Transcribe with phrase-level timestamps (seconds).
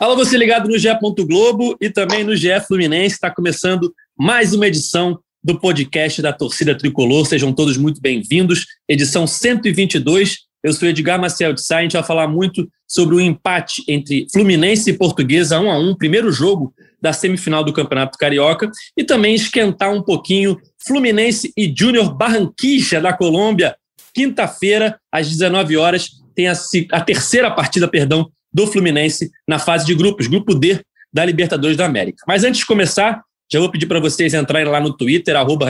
[0.00, 0.88] Alô, você ligado no GE.
[1.28, 3.16] Globo e também no GE Fluminense.
[3.16, 7.26] Está começando mais uma edição do podcast da Torcida Tricolor.
[7.26, 8.64] Sejam todos muito bem-vindos.
[8.88, 10.38] Edição 122.
[10.64, 11.76] Eu sou Edgar Marcel de Sá.
[11.76, 15.94] A gente vai falar muito sobre o empate entre Fluminense e Portuguesa, 1 a 1
[15.96, 22.16] primeiro jogo da semifinal do Campeonato Carioca, e também esquentar um pouquinho Fluminense e Júnior
[22.16, 23.76] Barranquilla da Colômbia.
[24.14, 26.54] Quinta-feira, às 19 horas, tem a,
[26.92, 30.80] a terceira partida, perdão, do Fluminense na fase de grupos, grupo D
[31.12, 32.24] da Libertadores da América.
[32.26, 35.66] Mas antes de começar, já vou pedir para vocês entrarem lá no Twitter, arroba.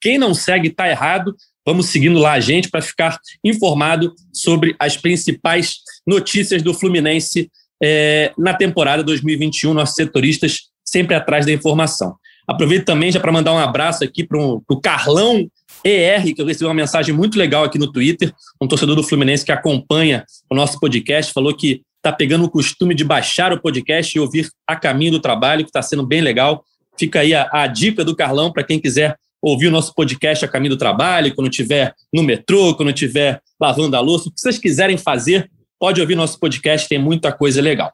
[0.00, 1.36] Quem não segue está errado.
[1.66, 7.50] Vamos seguindo lá a gente para ficar informado sobre as principais notícias do Fluminense
[7.82, 9.74] é, na temporada 2021.
[9.74, 12.16] Nossos setoristas sempre atrás da informação.
[12.46, 15.48] Aproveito também já para mandar um abraço aqui para o Carlão
[15.84, 19.44] ER, que eu recebi uma mensagem muito legal aqui no Twitter, um torcedor do Fluminense
[19.44, 24.16] que acompanha o nosso podcast, falou que está pegando o costume de baixar o podcast
[24.16, 26.64] e ouvir a caminho do trabalho, que está sendo bem legal.
[26.98, 30.48] Fica aí a, a dica do Carlão para quem quiser ouvir o nosso podcast a
[30.48, 34.58] caminho do trabalho, quando estiver no metrô, quando estiver lavando a louça, o que vocês
[34.58, 37.92] quiserem fazer, pode ouvir nosso podcast, tem muita coisa legal.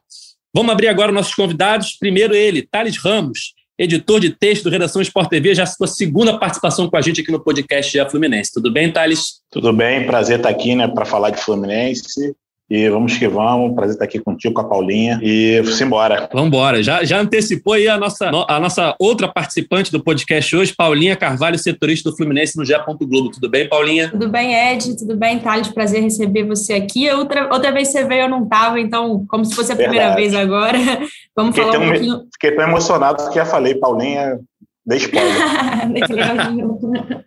[0.53, 1.97] Vamos abrir agora nossos convidados.
[1.97, 6.87] Primeiro ele, Thales Ramos, editor de texto do Redação Sport TV, já sua segunda participação
[6.87, 8.53] com a gente aqui no podcast da Fluminense.
[8.53, 9.41] Tudo bem, Thales?
[9.49, 12.35] Tudo bem, prazer estar aqui né, para falar de Fluminense.
[12.71, 15.19] E vamos que vamos, prazer estar aqui contigo, com a Paulinha.
[15.21, 16.29] E simbora.
[16.31, 16.81] Vamos embora.
[16.81, 21.59] Já, já antecipou aí a nossa, a nossa outra participante do podcast hoje, Paulinha Carvalho,
[21.59, 22.81] setorista do Fluminense no Gé.
[22.81, 23.29] Globo.
[23.29, 24.09] Tudo bem, Paulinha?
[24.09, 24.95] Tudo bem, Ed.
[24.95, 25.67] Tudo bem, Thales?
[25.67, 27.09] Prazer receber você aqui.
[27.11, 30.21] Outra, outra vez você veio, eu não estava, então, como se fosse a primeira Verdade.
[30.21, 30.77] vez agora.
[31.35, 32.21] Vamos fiquei falar um pouquinho.
[32.31, 34.39] Fiquei tão emocionado que já falei, Paulinha,
[34.85, 35.31] Dê spoiler.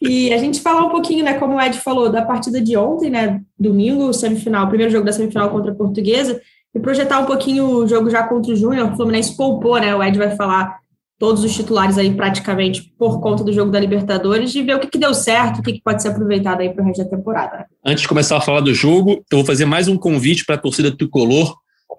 [0.00, 3.10] e a gente falar um pouquinho, né, como o Ed falou, da partida de ontem,
[3.10, 6.40] né, domingo, semifinal, primeiro jogo da semifinal contra a Portuguesa,
[6.74, 10.02] e projetar um pouquinho o jogo já contra o Júnior, o Fluminense poupou, né, o
[10.02, 10.80] Ed vai falar
[11.18, 14.88] todos os titulares aí praticamente por conta do jogo da Libertadores e ver o que,
[14.88, 17.64] que deu certo, o que, que pode ser aproveitado aí para o resto da temporada.
[17.86, 20.58] Antes de começar a falar do jogo, eu vou fazer mais um convite para a
[20.58, 21.54] torcida tricolor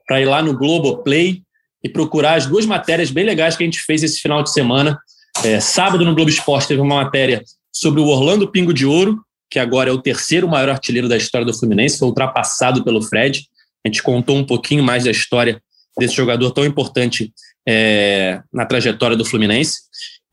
[0.05, 1.41] para ir lá no Globoplay
[1.83, 4.97] e procurar as duas matérias bem legais que a gente fez esse final de semana.
[5.43, 9.59] É, sábado, no Globo Esporte, teve uma matéria sobre o Orlando Pingo de Ouro, que
[9.59, 13.45] agora é o terceiro maior artilheiro da história do Fluminense, foi ultrapassado pelo Fred.
[13.85, 15.61] A gente contou um pouquinho mais da história
[15.97, 17.31] desse jogador tão importante
[17.67, 19.81] é, na trajetória do Fluminense.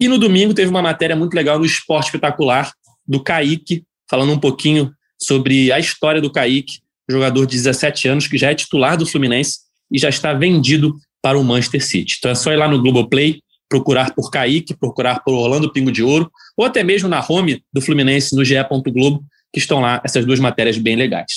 [0.01, 2.73] E no domingo teve uma matéria muito legal no Esporte Espetacular
[3.07, 6.79] do Kaique, falando um pouquinho sobre a história do Kaique,
[7.11, 9.59] jogador de 17 anos que já é titular do Fluminense
[9.93, 12.17] e já está vendido para o Manchester City.
[12.19, 16.03] Então é só ir lá no Globoplay, procurar por Kaique, procurar por Orlando Pingo de
[16.03, 18.57] Ouro, ou até mesmo na home do Fluminense no GE.
[18.93, 21.33] Globo, que estão lá essas duas matérias bem legais.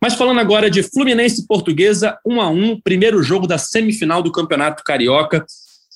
[0.00, 4.82] Mas falando agora de Fluminense Portuguesa, 1 a 1 primeiro jogo da semifinal do Campeonato
[4.84, 5.44] Carioca,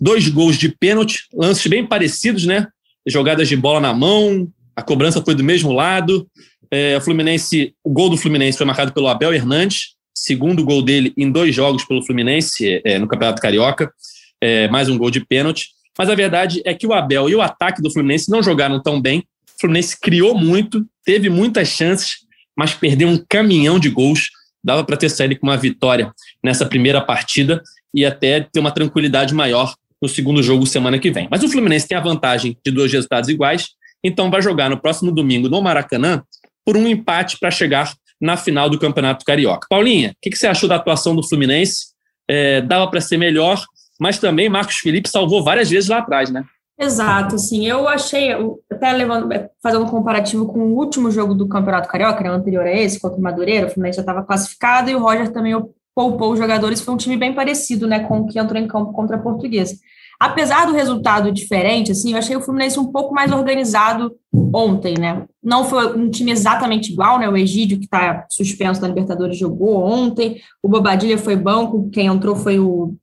[0.00, 2.66] dois gols de pênalti, lances bem parecidos, né?
[3.06, 6.28] Jogadas de bola na mão, a cobrança foi do mesmo lado.
[6.70, 11.12] É, o Fluminense, o gol do Fluminense foi marcado pelo Abel Hernandes, segundo gol dele
[11.17, 13.93] em dois jogos pelo Fluminense é, no Campeonato Carioca,
[14.41, 15.69] é, mais um gol de pênalti.
[15.97, 19.01] Mas a verdade é que o Abel e o ataque do Fluminense não jogaram tão
[19.01, 19.21] bem.
[19.56, 22.19] O Fluminense criou muito, teve muitas chances,
[22.56, 24.31] mas perdeu um caminhão de gols.
[24.62, 26.12] Dava para ter saído com uma vitória
[26.43, 27.62] nessa primeira partida
[27.95, 31.29] e até ter uma tranquilidade maior no segundo jogo semana que vem.
[31.31, 33.69] Mas o Fluminense tem a vantagem de dois resultados iguais,
[34.03, 36.23] então vai jogar no próximo domingo no Maracanã
[36.65, 39.67] por um empate para chegar na final do Campeonato Carioca.
[39.69, 41.88] Paulinha, o que, que, você achou da atuação do Fluminense?
[42.29, 43.62] É, dava para ser melhor,
[43.99, 46.44] mas também Marcos Felipe salvou várias vezes lá atrás, né?
[46.81, 48.31] Exato, assim, eu achei,
[48.70, 49.29] até levando,
[49.61, 53.19] fazendo um comparativo com o último jogo do Campeonato Carioca, né, anterior a esse, contra
[53.19, 55.55] o Madureira, o Fluminense já estava classificado e o Roger também
[55.93, 58.93] poupou os jogadores, foi um time bem parecido, né, com o que entrou em campo
[58.93, 59.75] contra a Portuguesa.
[60.20, 64.17] Apesar do resultado diferente, assim, eu achei o Fluminense um pouco mais organizado
[64.53, 65.25] ontem, né?
[65.41, 67.29] Não foi um time exatamente igual, né?
[67.29, 70.41] O Egídio, que está suspenso da Libertadores, jogou ontem.
[70.61, 72.97] O Bobadilha foi banco, quem entrou foi o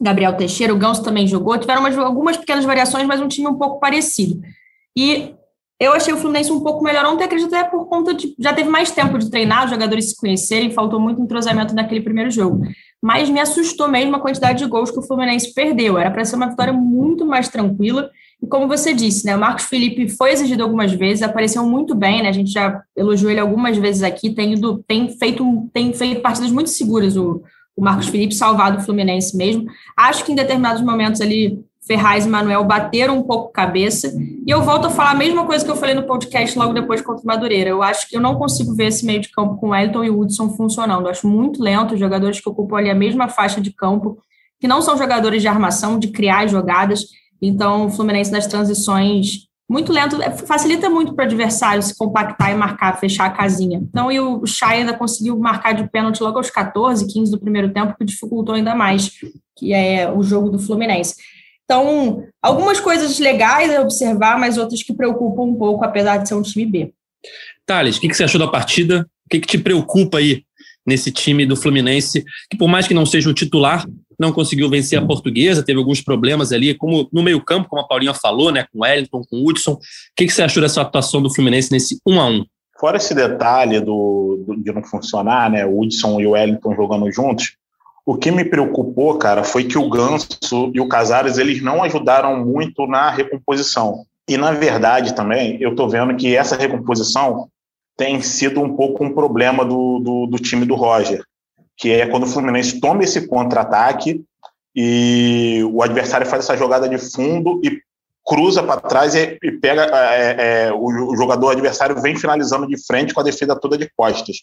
[0.00, 0.72] Gabriel Teixeira.
[0.72, 1.58] O Ganso também jogou.
[1.58, 4.40] Tiveram umas, algumas pequenas variações, mas um time um pouco parecido.
[4.96, 5.34] E
[5.82, 8.36] Eu achei o Fluminense um pouco melhor ontem, acredito até por conta de.
[8.38, 12.30] Já teve mais tempo de treinar, os jogadores se conhecerem, faltou muito entrosamento naquele primeiro
[12.30, 12.64] jogo.
[13.02, 15.98] Mas me assustou mesmo a quantidade de gols que o Fluminense perdeu.
[15.98, 18.10] Era para ser uma vitória muito mais tranquila.
[18.40, 22.22] E como você disse, né, o Marcos Felipe foi exigido algumas vezes, apareceu muito bem,
[22.22, 22.28] né?
[22.28, 26.50] A gente já elogiou ele algumas vezes aqui, tem, ido, tem, feito, tem feito partidas
[26.50, 27.42] muito seguras o,
[27.76, 29.66] o Marcos Felipe, salvado o Fluminense mesmo.
[29.96, 34.12] Acho que em determinados momentos ali Ferraz e Manuel bateram um pouco cabeça.
[34.46, 37.00] E eu volto a falar a mesma coisa que eu falei no podcast logo depois
[37.02, 37.70] contra o Madureira.
[37.70, 40.50] Eu acho que eu não consigo ver esse meio de campo com Elton e Hudson
[40.50, 41.06] funcionando.
[41.06, 44.18] Eu acho muito lento os jogadores que ocupam ali a mesma faixa de campo,
[44.60, 47.06] que não são jogadores de armação, de criar jogadas.
[47.40, 52.50] Então, o Fluminense nas transições muito lento, é, facilita muito para o adversário se compactar
[52.50, 53.78] e marcar, fechar a casinha.
[53.78, 57.72] Então, e o Chay ainda conseguiu marcar de pênalti logo aos 14, 15 do primeiro
[57.72, 59.10] tempo, que dificultou ainda mais,
[59.56, 61.14] que é o jogo do Fluminense.
[61.72, 66.34] Então, algumas coisas legais a observar, mas outras que preocupam um pouco, apesar de ser
[66.34, 66.92] um time B.
[67.64, 69.08] Thales, o que você achou da partida?
[69.24, 70.42] O que te preocupa aí
[70.86, 73.86] nesse time do Fluminense, que por mais que não seja o titular,
[74.20, 78.12] não conseguiu vencer a portuguesa, teve alguns problemas ali, como no meio-campo, como a Paulinha
[78.12, 78.66] falou, né?
[78.70, 79.72] Com o Wellington, com o Hudson.
[79.72, 79.78] O
[80.14, 82.44] que você achou dessa atuação do Fluminense nesse 1 a 1
[82.78, 85.64] Fora esse detalhe do, do, de não funcionar, né?
[85.64, 87.56] O Hudson e o Wellington jogando juntos,
[88.04, 92.44] o que me preocupou, cara, foi que o Ganso e o Casares eles não ajudaram
[92.44, 94.04] muito na recomposição.
[94.28, 97.48] E na verdade também, eu tô vendo que essa recomposição
[97.96, 101.22] tem sido um pouco um problema do, do, do time do Roger,
[101.76, 104.24] que é quando o Fluminense toma esse contra-ataque
[104.74, 107.80] e o adversário faz essa jogada de fundo e
[108.24, 112.76] cruza para trás e, e pega é, é, o, o, jogador adversário vem finalizando de
[112.84, 114.36] frente com a defesa toda de costas.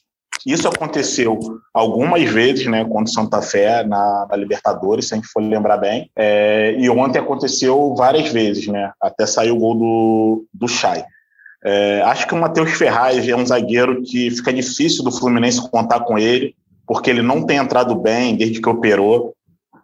[0.46, 1.38] Isso aconteceu
[1.74, 5.78] algumas vezes, né, contra o Santa Fé na, na, Libertadores, se a gente for lembrar
[5.78, 6.10] bem.
[6.16, 11.04] É, e ontem aconteceu várias vezes, né, até sair o gol do, do Chay.
[11.64, 16.02] É, acho que o Matheus Ferraz é um zagueiro que fica difícil do Fluminense contar
[16.02, 16.56] com ele,
[16.88, 19.34] porque ele não tem entrado bem desde que operou.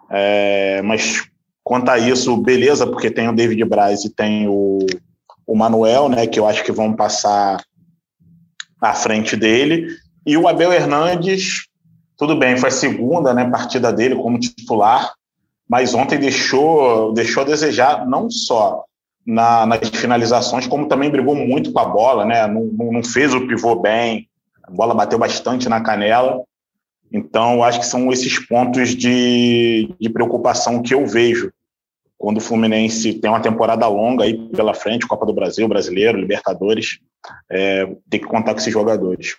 [0.10, 1.24] É, mas
[1.66, 4.78] quanto a isso, beleza, porque tem o David Braz e tem o,
[5.48, 7.60] o Manuel, né, que eu acho que vão passar
[8.80, 9.88] à frente dele.
[10.24, 11.66] E o Abel Hernandes,
[12.16, 15.16] tudo bem, foi a segunda né, partida dele como titular,
[15.68, 18.84] mas ontem deixou, deixou a desejar não só
[19.26, 22.46] na, nas finalizações, como também brigou muito com a bola, né?
[22.46, 24.30] Não, não, fez o pivô bem,
[24.64, 26.44] a bola bateu bastante na canela.
[27.12, 31.52] Então, acho que são esses pontos de, de preocupação que eu vejo
[32.18, 37.00] quando o Fluminense tem uma temporada longa aí pela frente, Copa do Brasil, Brasileiro, Libertadores,
[37.52, 39.36] é, tem que contar com esses jogadores.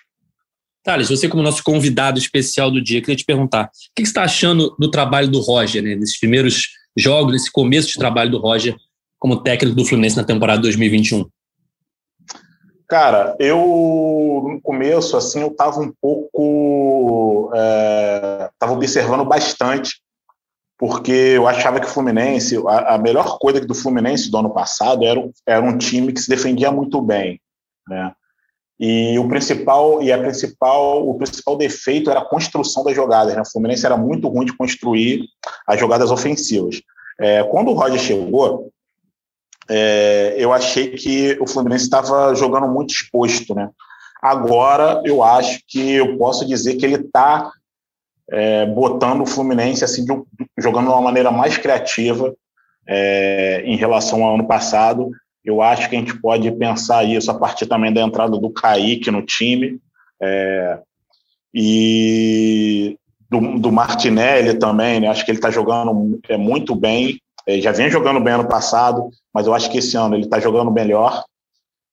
[0.82, 4.22] Thales, você como nosso convidado especial do dia, queria te perguntar, o que você está
[4.22, 8.76] achando do trabalho do Roger, né, nesses primeiros jogos, nesse começo de trabalho do Roger
[9.18, 11.26] como técnico do Fluminense na temporada 2021?
[12.88, 13.58] Cara, eu
[14.48, 20.00] no começo assim eu estava um pouco, estava é, observando bastante,
[20.78, 25.04] porque eu achava que o Fluminense, a, a, melhor coisa do Fluminense do ano passado
[25.04, 27.40] era, era um time que se defendia muito bem,
[27.88, 28.12] né?
[28.78, 33.34] E o principal e a principal o principal defeito era a construção das jogadas.
[33.34, 33.40] Né?
[33.40, 35.24] O Fluminense era muito ruim de construir
[35.66, 36.82] as jogadas ofensivas.
[37.18, 38.70] É, quando o Roger chegou,
[39.70, 43.70] é, eu achei que o Fluminense estava jogando muito exposto, né?
[44.22, 47.50] Agora eu acho que eu posso dizer que ele está
[48.30, 50.12] é, botando o Fluminense assim de,
[50.58, 52.34] jogando de uma maneira mais criativa
[52.88, 55.10] é, em relação ao ano passado
[55.46, 59.12] eu acho que a gente pode pensar isso a partir também da entrada do Kaique
[59.12, 59.78] no time
[60.20, 60.80] é,
[61.54, 62.98] e
[63.30, 64.98] do, do, Martinelli também.
[64.98, 65.06] Né?
[65.06, 67.20] Acho que ele está jogando é, muito bem.
[67.46, 70.40] É, já vem jogando bem ano passado, mas eu acho que esse ano ele está
[70.40, 71.24] jogando melhor.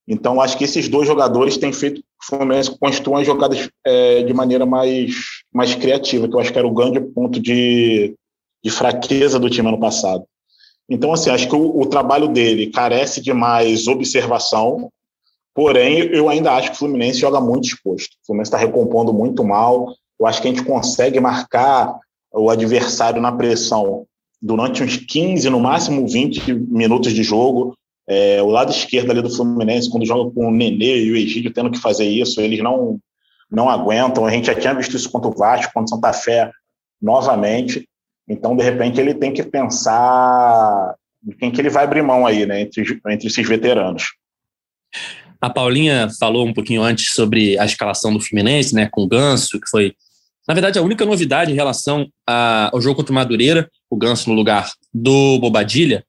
[0.07, 4.33] Então, acho que esses dois jogadores têm feito o Fluminense construir as jogadas é, de
[4.33, 8.15] maneira mais, mais criativa, que eu acho que era o grande ponto de,
[8.63, 10.25] de fraqueza do time ano passado.
[10.89, 14.89] Então, assim, acho que o, o, trabalho dele carece de mais observação,
[15.53, 18.13] porém, eu ainda acho que o Fluminense joga muito exposto.
[18.21, 19.93] O Fluminense está recompondo muito mal.
[20.19, 21.97] Eu acho que a gente consegue marcar
[22.33, 24.05] o adversário na pressão
[24.41, 27.75] durante uns 15, no máximo 20 minutos de jogo.
[28.07, 31.53] É, o lado esquerdo ali do Fluminense, quando joga com o Nenê e o Egídio
[31.53, 32.99] tendo que fazer isso, eles não,
[33.53, 34.25] não aguentam.
[34.25, 36.51] A gente já tinha visto isso contra o Vasco, contra o Santa Fé,
[37.01, 37.87] novamente.
[38.27, 40.95] Então, de repente, ele tem que pensar
[41.25, 44.03] em quem que ele vai abrir mão aí, né, entre, entre esses veteranos.
[45.39, 49.59] A Paulinha falou um pouquinho antes sobre a escalação do Fluminense, né, com o Ganso,
[49.59, 49.93] que foi,
[50.47, 54.29] na verdade, a única novidade em relação a, ao jogo contra o Madureira, o Ganso
[54.29, 56.03] no lugar do Bobadilha.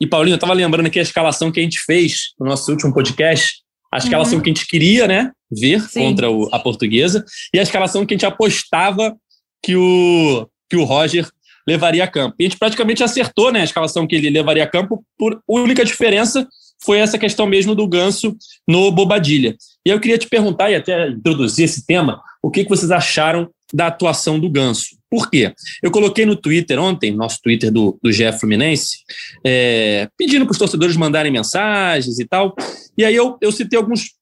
[0.00, 2.94] E, Paulinho, eu estava lembrando aqui a escalação que a gente fez no nosso último
[2.94, 4.42] podcast, a escalação uhum.
[4.42, 6.00] que a gente queria né, ver Sim.
[6.00, 9.16] contra o, a portuguesa, e a escalação que a gente apostava
[9.62, 11.28] que o, que o Roger
[11.66, 12.36] levaria a campo.
[12.38, 15.84] E a gente praticamente acertou né, a escalação que ele levaria a campo, por única
[15.84, 16.46] diferença
[16.84, 19.56] foi essa questão mesmo do ganso no Bobadilha.
[19.84, 23.50] E eu queria te perguntar, e até introduzir esse tema, o que, que vocês acharam
[23.72, 24.96] da atuação do ganso.
[25.10, 25.52] Por quê?
[25.82, 28.98] Eu coloquei no Twitter ontem, nosso Twitter do, do GF Fluminense,
[29.44, 32.54] é, pedindo para os torcedores mandarem mensagens e tal.
[32.96, 34.12] E aí eu, eu citei alguns,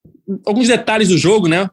[0.47, 1.69] alguns detalhes do jogo, né?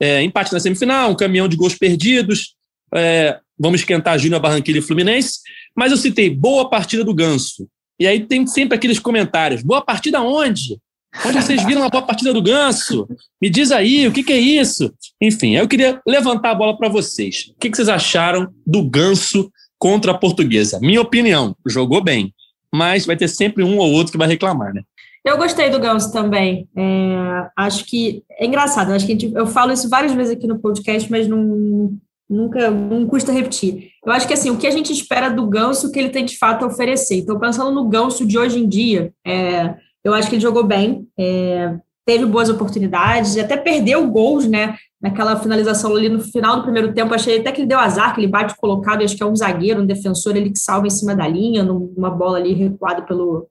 [0.00, 2.54] É, empate na semifinal, um caminhão de gols perdidos,
[2.94, 5.40] é, vamos esquentar Júnior Barranquilla e Fluminense.
[5.76, 7.68] Mas eu citei boa partida do Ganso.
[8.00, 10.78] E aí tem sempre aqueles comentários: boa partida onde?
[11.26, 13.08] Onde vocês viram a boa partida do Ganso?
[13.40, 14.92] Me diz aí, o que, que é isso?
[15.20, 17.52] Enfim, eu queria levantar a bola para vocês.
[17.56, 20.78] O que, que vocês acharam do Ganso contra a Portuguesa?
[20.80, 22.32] Minha opinião, jogou bem,
[22.72, 24.82] mas vai ter sempre um ou outro que vai reclamar, né?
[25.24, 26.68] Eu gostei do Ganso também.
[26.76, 28.92] É, acho que é engraçado.
[28.92, 31.98] Acho que gente, eu falo isso várias vezes aqui no podcast, mas não,
[32.28, 33.90] nunca não custa repetir.
[34.04, 36.38] Eu acho que assim, o que a gente espera do Ganso que ele tem de
[36.38, 37.16] fato a oferecer.
[37.16, 39.74] Então, pensando no Ganso de hoje em dia, é,
[40.04, 41.76] eu acho que ele jogou bem, é,
[42.06, 44.76] teve boas oportunidades, até perdeu gols, né?
[45.00, 48.20] Naquela finalização ali no final do primeiro tempo, achei até que ele deu azar, que
[48.20, 51.14] ele bate colocado, acho que é um zagueiro, um defensor ele que salva em cima
[51.14, 53.46] da linha, numa bola ali recuada pelo,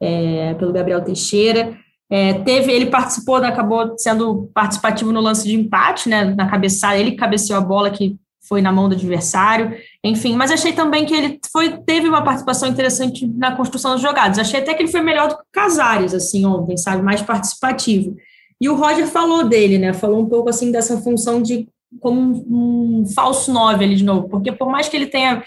[0.00, 1.76] é, pelo Gabriel Teixeira.
[2.10, 6.34] É, teve, ele participou, acabou sendo participativo no lance de empate, né?
[6.34, 8.16] Na cabeçada, ele cabeceou a bola que
[8.50, 12.68] foi na mão do adversário, enfim, mas achei também que ele foi, teve uma participação
[12.68, 14.40] interessante na construção dos jogados.
[14.40, 18.16] Achei até que ele foi melhor do que o Casares, assim, ontem, sabe, mais participativo.
[18.60, 19.92] E o Roger falou dele, né?
[19.92, 21.68] Falou um pouco assim dessa função de
[22.00, 25.44] como um, um falso nove ali de novo, porque por mais que ele tenha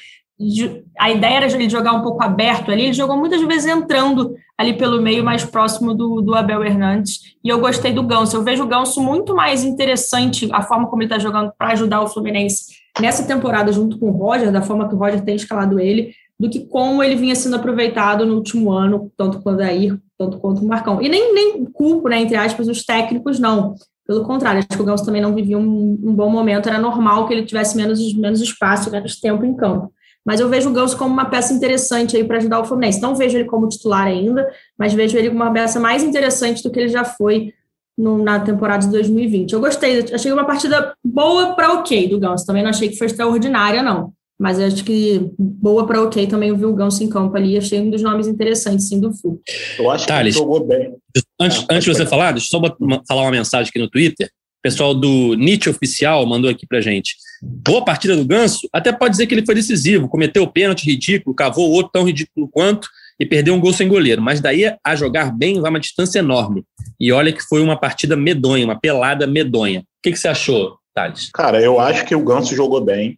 [0.99, 4.73] a ideia era ele jogar um pouco aberto ali, ele jogou muitas vezes entrando ali
[4.73, 8.35] pelo meio, mais próximo do, do Abel Hernandes, e eu gostei do Ganso.
[8.35, 12.01] Eu vejo o Ganso muito mais interessante, a forma como ele está jogando para ajudar
[12.01, 15.79] o Fluminense nessa temporada, junto com o Roger, da forma que o Roger tem escalado
[15.79, 19.99] ele, do que como ele vinha sendo aproveitado no último ano, tanto quanto o Dair,
[20.17, 21.01] tanto quanto o Marcão.
[21.01, 23.75] E nem, nem culpo, né, entre aspas, os técnicos, não.
[24.05, 27.27] Pelo contrário, acho que o Ganso também não vivia um, um bom momento, era normal
[27.27, 29.93] que ele tivesse menos, menos espaço, menos tempo em campo.
[30.25, 33.01] Mas eu vejo o Ganso como uma peça interessante aí para ajudar o Fluminense.
[33.01, 36.71] Não vejo ele como titular ainda, mas vejo ele como uma peça mais interessante do
[36.71, 37.53] que ele já foi
[37.97, 39.53] no, na temporada de 2020.
[39.53, 42.45] Eu gostei, achei uma partida boa para ok do Ganso.
[42.45, 44.13] Também não achei que foi extraordinária, não.
[44.39, 47.57] Mas acho que boa para ok também eu vi o Ganso em campo ali.
[47.57, 49.39] Achei um dos nomes interessantes, sim, do Flu.
[49.77, 50.93] Eu acho Thales, que jogou bem.
[51.39, 52.75] Antes, ah, antes de você falar, deixa eu só
[53.07, 54.29] falar uma mensagem aqui no Twitter
[54.63, 57.17] pessoal do Nietzsche Oficial mandou aqui pra gente.
[57.41, 61.69] Boa partida do Ganso, até pode dizer que ele foi decisivo, cometeu pênalti ridículo, cavou
[61.69, 62.87] outro tão ridículo quanto
[63.23, 64.21] e perdeu um gol sem goleiro.
[64.21, 66.65] Mas daí a jogar bem vai uma distância enorme.
[66.99, 69.79] E olha que foi uma partida medonha, uma pelada medonha.
[69.79, 71.31] O que, que você achou, Thales?
[71.33, 73.17] Cara, eu acho que o Ganso jogou bem.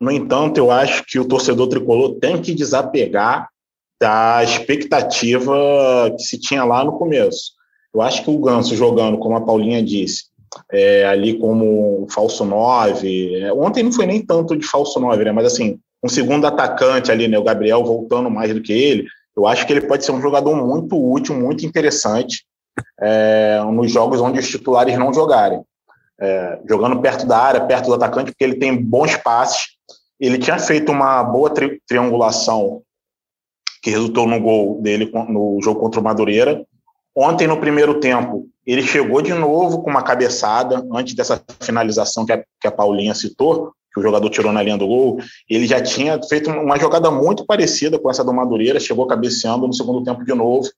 [0.00, 3.48] No entanto, eu acho que o torcedor tricolor tem que desapegar
[4.00, 7.52] da expectativa que se tinha lá no começo.
[7.92, 10.26] Eu acho que o Ganso jogando, como a Paulinha disse,
[10.72, 13.34] é, ali como falso 9.
[13.34, 15.32] É, ontem não foi nem tanto de falso 9, né?
[15.32, 17.36] Mas assim, um segundo atacante ali, né?
[17.36, 19.06] O Gabriel voltando mais do que ele.
[19.36, 22.44] Eu acho que ele pode ser um jogador muito útil, muito interessante
[23.00, 25.62] é, nos jogos onde os titulares não jogarem.
[26.20, 29.68] É, jogando perto da área, perto do atacante, porque ele tem bons passes.
[30.18, 32.82] Ele tinha feito uma boa tri triangulação
[33.82, 36.64] que resultou no gol dele no jogo contra o Madureira.
[37.16, 42.32] Ontem, no primeiro tempo, ele chegou de novo com uma cabeçada, antes dessa finalização que
[42.32, 45.18] a, que a Paulinha citou, que o jogador tirou na linha do gol.
[45.48, 49.72] Ele já tinha feito uma jogada muito parecida com essa do Madureira, chegou cabeceando no
[49.72, 50.68] segundo tempo de novo.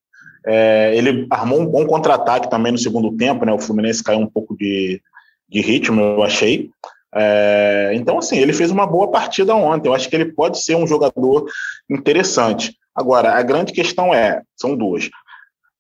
[0.45, 3.53] É, ele armou um bom contra-ataque também no segundo tempo, né?
[3.53, 5.01] O Fluminense caiu um pouco de,
[5.49, 6.71] de ritmo, eu achei.
[7.15, 9.89] É, então, assim, ele fez uma boa partida ontem.
[9.89, 11.45] Eu acho que ele pode ser um jogador
[11.91, 12.75] interessante.
[12.95, 15.09] Agora, a grande questão é: são duas.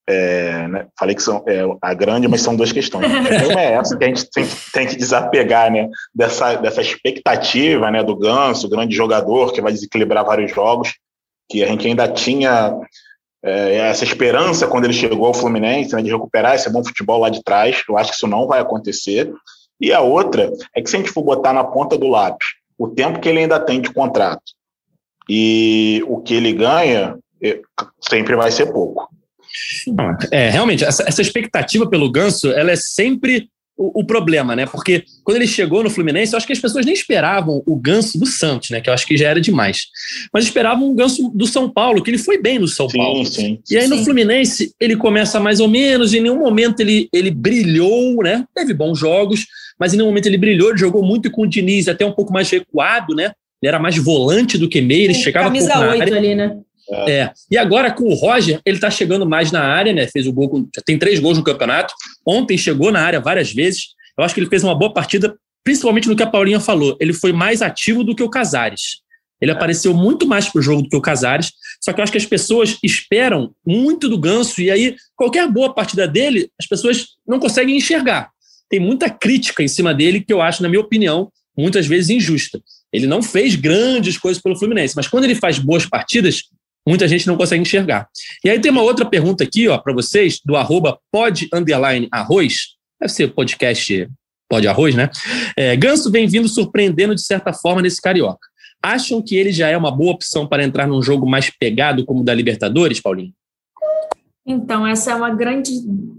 [0.08, 3.06] É, né, falei que são é, a grande, mas são duas questões.
[3.06, 8.02] Uma é essa que a gente tem, tem, que desapegar né, dessa, dessa expectativa né,
[8.02, 10.94] do Ganso, grande jogador que vai desequilibrar vários jogos,
[11.48, 12.76] que a gente ainda tinha
[13.44, 17.28] é, essa esperança quando ele chegou ao Fluminense né, de recuperar esse bom futebol lá
[17.28, 17.82] de trás.
[17.88, 19.32] Eu acho que isso não vai acontecer.
[19.80, 22.46] E a outra é que se a gente for botar na ponta do lápis
[22.78, 24.42] o tempo que ele ainda tem de contrato
[25.28, 27.60] e o que ele ganha, é,
[28.00, 29.08] sempre vai ser pouco.
[30.30, 34.66] É, realmente, essa, essa, expectativa pelo Ganso, ela é sempre o, o, problema, né?
[34.66, 38.18] Porque quando ele chegou no Fluminense, eu acho que as pessoas nem esperavam o ganso
[38.18, 38.80] do Santos, né?
[38.80, 39.86] Que eu acho que já era demais.
[40.32, 43.24] Mas esperavam um ganso do São Paulo, que ele foi bem no São sim, Paulo.
[43.24, 43.88] Sim, e aí sim.
[43.88, 48.44] no Fluminense, ele começa mais ou menos, em nenhum momento ele, ele brilhou, né?
[48.54, 49.46] Teve bons jogos,
[49.78, 52.32] mas em nenhum momento ele brilhou, ele jogou muito com o Diniz, até um pouco
[52.32, 53.32] mais recuado, né?
[53.62, 56.56] Ele era mais volante do que meio, ele chegava Camisa pouco 8 ali, né?
[56.90, 57.12] É.
[57.12, 57.32] é.
[57.50, 60.06] E agora com o Roger, ele tá chegando mais na área, né?
[60.06, 61.94] Fez o gol, já tem três gols no campeonato.
[62.26, 63.88] Ontem chegou na área várias vezes.
[64.18, 65.34] Eu acho que ele fez uma boa partida,
[65.64, 66.96] principalmente no que a Paulinha falou.
[67.00, 69.02] Ele foi mais ativo do que o Casares.
[69.40, 69.54] Ele é.
[69.54, 71.52] apareceu muito mais pro jogo do que o Casares.
[71.80, 75.74] Só que eu acho que as pessoas esperam muito do Ganso e aí qualquer boa
[75.74, 78.30] partida dele, as pessoas não conseguem enxergar.
[78.70, 82.60] Tem muita crítica em cima dele que eu acho, na minha opinião, muitas vezes injusta.
[82.92, 86.44] Ele não fez grandes coisas pelo Fluminense, mas quando ele faz boas partidas,
[86.86, 88.08] muita gente não consegue enxergar.
[88.44, 92.76] E aí tem uma outra pergunta aqui, ó, para vocês, do arroba pod underline arroz,
[93.00, 94.08] deve ser podcast
[94.48, 95.10] pod arroz, né?
[95.56, 98.46] É, Ganso vem vindo surpreendendo de certa forma nesse Carioca.
[98.82, 102.20] Acham que ele já é uma boa opção para entrar num jogo mais pegado como
[102.20, 103.32] o da Libertadores, Paulinho?
[104.44, 105.72] Então, essa é uma grande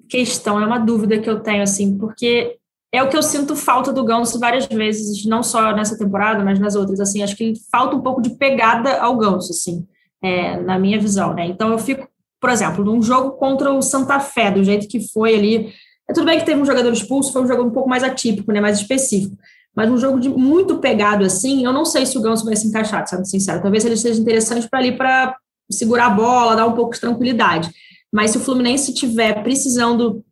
[0.07, 2.55] questão, é uma dúvida que eu tenho, assim, porque
[2.89, 6.57] é o que eu sinto falta do Ganso várias vezes, não só nessa temporada, mas
[6.57, 9.85] nas outras, assim, acho que falta um pouco de pegada ao Ganso, assim
[10.23, 11.45] é, na minha visão, né?
[11.45, 12.07] Então eu fico,
[12.39, 15.73] por exemplo, num jogo contra o Santa Fé, do jeito que foi ali.
[16.09, 18.51] É tudo bem que teve um jogador expulso, foi um jogo um pouco mais atípico,
[18.51, 18.61] né?
[18.61, 19.37] Mais específico.
[19.75, 22.67] Mas um jogo de muito pegado assim, eu não sei se o Ganso vai se
[22.67, 23.61] encaixar, sendo sincero.
[23.61, 25.35] Talvez ele seja interessante para ali para
[25.69, 27.71] segurar a bola, dar um pouco de tranquilidade.
[28.11, 30.23] Mas se o Fluminense tiver precisando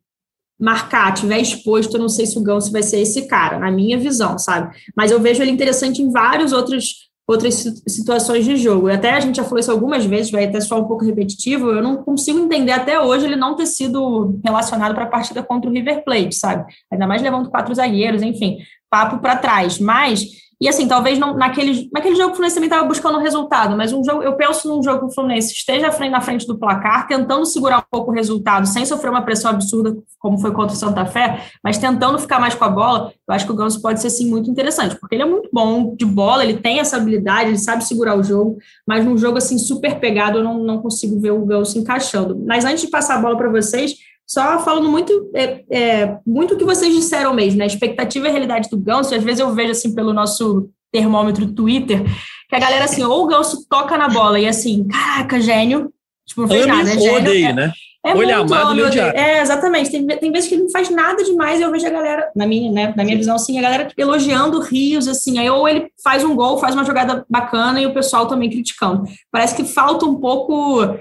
[0.59, 3.97] marcar, tiver exposto, eu não sei se o Ganso vai ser esse cara, na minha
[3.97, 4.75] visão, sabe?
[4.95, 8.89] Mas eu vejo ele interessante em vários outros outras situações de jogo.
[8.89, 11.81] Até a gente já falou isso algumas vezes, vai até só um pouco repetitivo, eu
[11.81, 15.73] não consigo entender até hoje ele não ter sido relacionado para a partida contra o
[15.73, 16.65] River Plate, sabe?
[16.91, 18.57] Ainda mais levando quatro zagueiros, enfim,
[18.91, 19.79] papo para trás.
[19.79, 23.75] Mas e assim, talvez não, naquele, naquele jogo o Fluminense também estava buscando um resultado,
[23.75, 27.07] mas um jogo, eu penso num jogo que o Fluminense esteja na frente do placar,
[27.07, 30.77] tentando segurar um pouco o resultado, sem sofrer uma pressão absurda, como foi contra o
[30.77, 33.99] Santa Fé, mas tentando ficar mais com a bola, eu acho que o Ganso pode
[33.99, 37.49] ser sim muito interessante, porque ele é muito bom de bola, ele tem essa habilidade,
[37.49, 41.19] ele sabe segurar o jogo, mas num jogo assim super pegado, eu não, não consigo
[41.19, 42.39] ver o Ganso encaixando.
[42.45, 43.95] Mas antes de passar a bola para vocês,
[44.31, 47.65] só falando muito é, é, muito o que vocês disseram mesmo, né?
[47.65, 52.01] Expectativa e realidade do Ganso, às vezes eu vejo assim pelo nosso termômetro Twitter,
[52.49, 55.91] que a galera assim, ou o Ganso toca na bola e assim, caraca, gênio,
[56.25, 57.17] tipo, não fez nada, gênio.
[57.17, 57.73] Odeio, é, né?
[58.05, 59.91] É ele é amado, é, exatamente.
[59.91, 62.47] Tem, tem vezes que ele não faz nada demais e eu vejo a galera, na
[62.47, 66.23] minha, né, na minha visão, assim, a galera elogiando rios, assim, aí ou ele faz
[66.23, 69.03] um gol, faz uma jogada bacana e o pessoal também criticando.
[69.29, 70.97] Parece que falta um pouco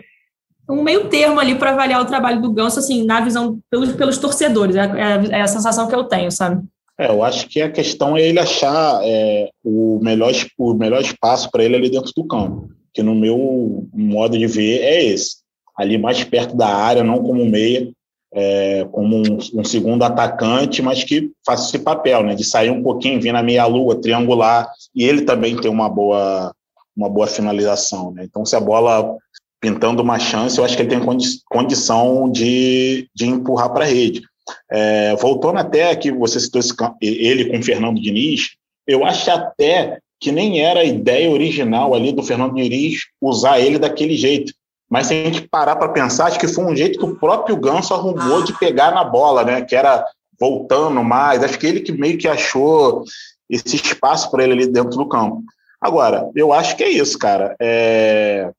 [0.71, 4.19] um meio termo ali para avaliar o trabalho do Ganso, assim, na visão pelos, pelos
[4.19, 4.77] torcedores.
[4.77, 6.63] É, é, é, a sensação que eu tenho, sabe?
[6.99, 11.51] É, eu acho que a questão é ele achar é, o, melhor, o melhor espaço
[11.51, 15.37] para ele ali dentro do campo, que no meu modo de ver é esse.
[15.77, 17.91] Ali mais perto da área, não como meia,
[18.33, 22.83] é, como um, um, segundo atacante, mas que faça esse papel, né, de sair um
[22.83, 26.55] pouquinho, vir na meia-lua, triangular, e ele também tem uma boa,
[26.97, 28.13] uma boa finalização.
[28.13, 28.25] Né?
[28.25, 29.17] Então, se a bola
[29.61, 33.89] pintando uma chance, eu acho que ele tem condi condição de, de empurrar para a
[33.89, 34.23] rede.
[34.71, 39.99] É, voltando até que você citou esse, ele com o Fernando Diniz, eu acho até
[40.19, 44.53] que nem era a ideia original ali do Fernando Diniz usar ele daquele jeito.
[44.89, 47.57] Mas se a gente parar para pensar, acho que foi um jeito que o próprio
[47.57, 49.63] Ganso arrumou de pegar na bola, né?
[49.63, 50.05] Que era
[50.39, 51.45] voltando mais.
[51.45, 53.05] Acho que ele que meio que achou
[53.49, 55.45] esse espaço para ele ali dentro do campo.
[55.81, 57.55] Agora, eu acho que é isso, cara.
[57.61, 58.51] É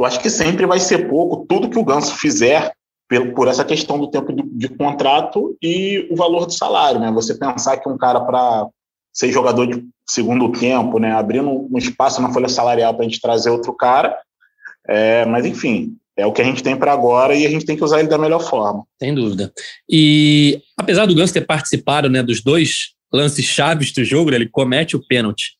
[0.00, 2.72] eu acho que sempre vai ser pouco tudo que o Ganso fizer
[3.34, 7.10] por essa questão do tempo de, contrato e o valor do salário, né?
[7.10, 8.66] Você pensar que um cara para
[9.12, 13.20] ser jogador de segundo tempo, né, abrindo um espaço na folha salarial para a gente
[13.20, 14.16] trazer outro cara,
[14.88, 17.76] é, mas enfim, é o que a gente tem para agora e a gente tem
[17.76, 18.84] que usar ele da melhor forma.
[18.98, 19.52] Sem dúvida.
[19.88, 24.48] E apesar do Ganso ter participado, né, dos dois lances chaves do jogo, né, ele
[24.48, 25.56] comete o pênalti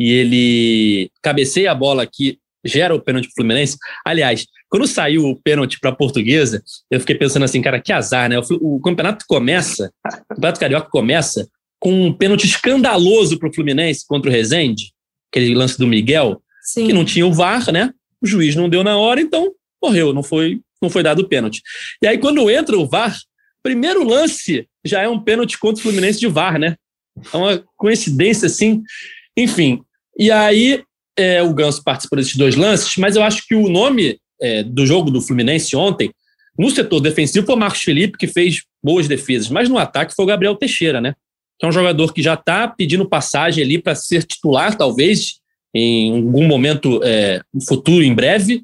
[0.00, 3.76] e ele cabeceia a bola aqui gera o pênalti pro Fluminense.
[4.04, 8.28] Aliás, quando saiu o pênalti para a Portuguesa, eu fiquei pensando assim, cara, que azar,
[8.28, 8.38] né?
[8.38, 11.48] O, o campeonato começa, o campeonato carioca começa
[11.78, 14.92] com um pênalti escandaloso para o Fluminense contra o Rezende,
[15.30, 16.86] aquele lance do Miguel, Sim.
[16.86, 17.92] que não tinha o VAR, né?
[18.22, 21.60] O juiz não deu na hora, então morreu, não foi, não foi dado o pênalti.
[22.02, 23.14] E aí, quando entra o VAR,
[23.62, 26.76] primeiro lance já é um pênalti contra o Fluminense de VAR, né?
[27.32, 28.82] É uma coincidência assim.
[29.36, 29.82] Enfim,
[30.18, 30.82] e aí
[31.16, 34.86] é, o Ganso participou desses dois lances, mas eu acho que o nome é, do
[34.86, 36.10] jogo do Fluminense ontem
[36.58, 40.24] No setor defensivo foi o Marcos Felipe, que fez boas defesas, mas no ataque foi
[40.24, 41.14] o Gabriel Teixeira, né?
[41.58, 45.40] Que é um jogador que já está pedindo passagem ali para ser titular, talvez,
[45.74, 48.62] em algum momento é, futuro, em breve,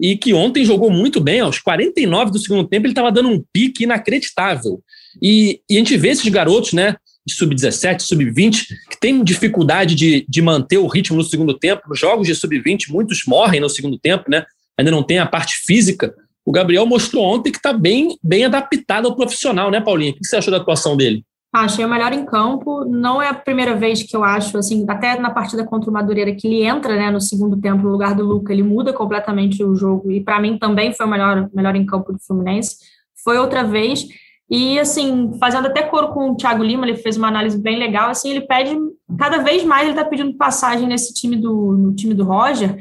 [0.00, 1.40] e que ontem jogou muito bem.
[1.40, 4.80] Aos 49 do segundo tempo, ele estava dando um pique inacreditável.
[5.20, 6.96] E, e, a gente vê esses garotos, né?
[7.28, 11.94] De sub-17, sub-20, que tem dificuldade de, de manter o ritmo no segundo tempo.
[11.94, 14.44] Jogos de sub-20, muitos morrem no segundo tempo, né?
[14.78, 16.14] Ainda não tem a parte física.
[16.44, 20.12] O Gabriel mostrou ontem que está bem, bem adaptado ao profissional, né, Paulinha?
[20.12, 21.22] O que você achou da atuação dele?
[21.52, 22.84] Achei o melhor em campo.
[22.84, 26.34] Não é a primeira vez que eu acho, assim, até na partida contra o Madureira,
[26.34, 29.74] que ele entra né, no segundo tempo no lugar do Luca, ele muda completamente o
[29.74, 30.10] jogo.
[30.10, 32.76] E para mim também foi o melhor, melhor em campo do Fluminense.
[33.24, 34.06] Foi outra vez.
[34.50, 38.08] E, assim, fazendo até coro com o Thiago Lima, ele fez uma análise bem legal.
[38.08, 38.74] Assim, ele pede,
[39.18, 42.78] cada vez mais ele está pedindo passagem nesse time do, no time do Roger.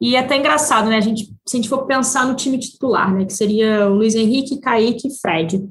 [0.00, 0.96] E é até engraçado, né?
[0.96, 3.26] A gente, se a gente for pensar no time titular, né?
[3.26, 5.62] Que seria o Luiz Henrique, Kaique e Fred.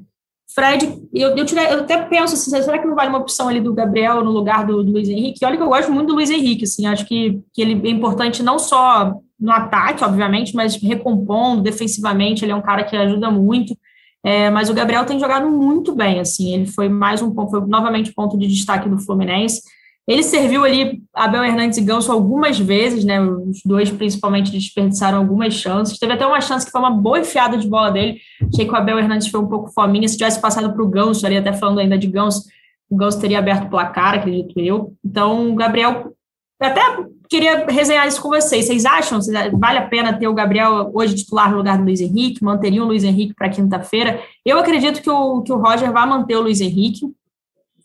[0.54, 3.60] Fred, eu, eu, tirei, eu até penso assim, será que não vale uma opção ali
[3.60, 5.44] do Gabriel no lugar do, do, Luiz Henrique?
[5.44, 8.42] Olha que eu gosto muito do Luiz Henrique, assim, acho que, que ele é importante
[8.42, 13.76] não só no ataque, obviamente, mas recompondo defensivamente, ele é um cara que ajuda muito.
[14.24, 17.60] É, mas o Gabriel tem jogado muito bem, assim, ele foi mais um ponto, foi
[17.66, 19.62] novamente ponto de destaque do Fluminense.
[20.06, 23.20] Ele serviu ali Abel Hernandes e Ganso algumas vezes, né?
[23.20, 25.98] Os dois principalmente desperdiçaram algumas chances.
[25.98, 28.18] Teve até uma chance que foi uma boa enfiada de bola dele.
[28.52, 30.08] Achei que o Abel Hernandes foi um pouco fominha.
[30.08, 32.42] Se tivesse passado para o Ganso, estaria até falando ainda de Ganso,
[32.90, 34.92] o Ganso teria aberto o placar, acredito eu.
[35.04, 36.12] Então, o Gabriel.
[36.60, 36.80] Até
[37.28, 38.66] queria resenhar isso com vocês.
[38.66, 39.18] Vocês acham?
[39.52, 42.44] Vale a pena ter o Gabriel hoje titular no lugar do Luiz Henrique?
[42.44, 44.20] Manteriam o Luiz Henrique para quinta-feira?
[44.44, 47.06] Eu acredito que o, que o Roger vai manter o Luiz Henrique.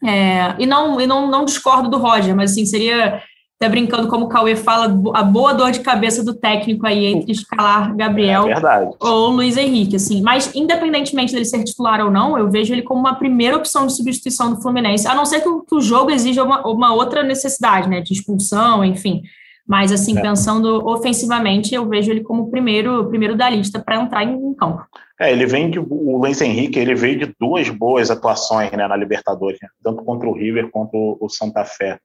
[0.04, 3.24] É, e não, e não, não discordo do Roger, mas assim, seria
[3.58, 7.32] até brincando como o Cauê fala, a boa dor de cabeça do técnico aí entre
[7.32, 10.22] escalar Gabriel é ou Luiz Henrique, assim.
[10.22, 13.96] Mas, independentemente dele ser titular ou não, eu vejo ele como uma primeira opção de
[13.96, 17.24] substituição do Fluminense, a não ser que o, que o jogo exija uma, uma, outra
[17.24, 19.22] necessidade, né, de expulsão, enfim.
[19.66, 20.22] Mas, assim, é.
[20.22, 24.54] pensando ofensivamente, eu vejo ele como o primeiro, primeiro da lista para entrar em, em
[24.54, 24.86] campo.
[25.20, 25.80] É, ele vem de.
[25.80, 30.28] O Luiz Henrique ele veio de duas boas atuações né, na Libertadores, né, tanto contra
[30.28, 31.98] o River quanto o Santa Fé.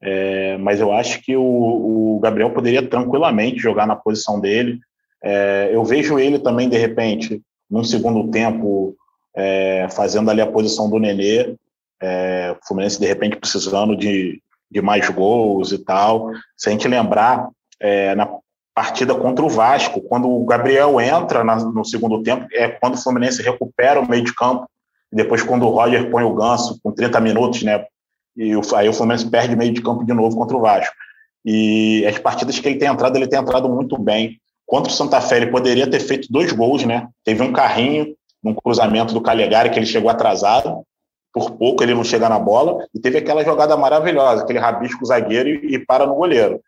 [0.00, 4.78] É, mas eu acho que o, o, Gabriel poderia tranquilamente jogar na posição dele.
[5.22, 8.96] É, eu vejo ele também, de repente, num segundo tempo,
[9.36, 11.56] é, fazendo ali a posição do Nenê.
[12.00, 16.30] É, o Fluminense, de repente, precisando de, de mais gols e tal.
[16.56, 17.48] Se a gente lembrar,
[17.80, 18.28] é, na
[18.78, 20.00] partida contra o Vasco.
[20.00, 24.22] Quando o Gabriel entra na, no segundo tempo, é quando o Fluminense recupera o meio
[24.22, 24.70] de campo.
[25.12, 27.84] E depois, quando o Roger põe o ganso com 30 minutos, né?
[28.38, 30.94] E o, aí o Fluminense perde meio de campo de novo contra o Vasco.
[31.44, 34.38] E as partidas que ele tem entrado, ele tem entrado muito bem.
[34.64, 37.08] Contra o Santa Fé, ele poderia ter feito dois gols, né?
[37.24, 40.82] Teve um carrinho num cruzamento do Calegari que ele chegou atrasado.
[41.32, 42.86] Por pouco ele não chega na bola.
[42.94, 46.60] E teve aquela jogada maravilhosa, aquele rabisco zagueiro e, e para no goleiro.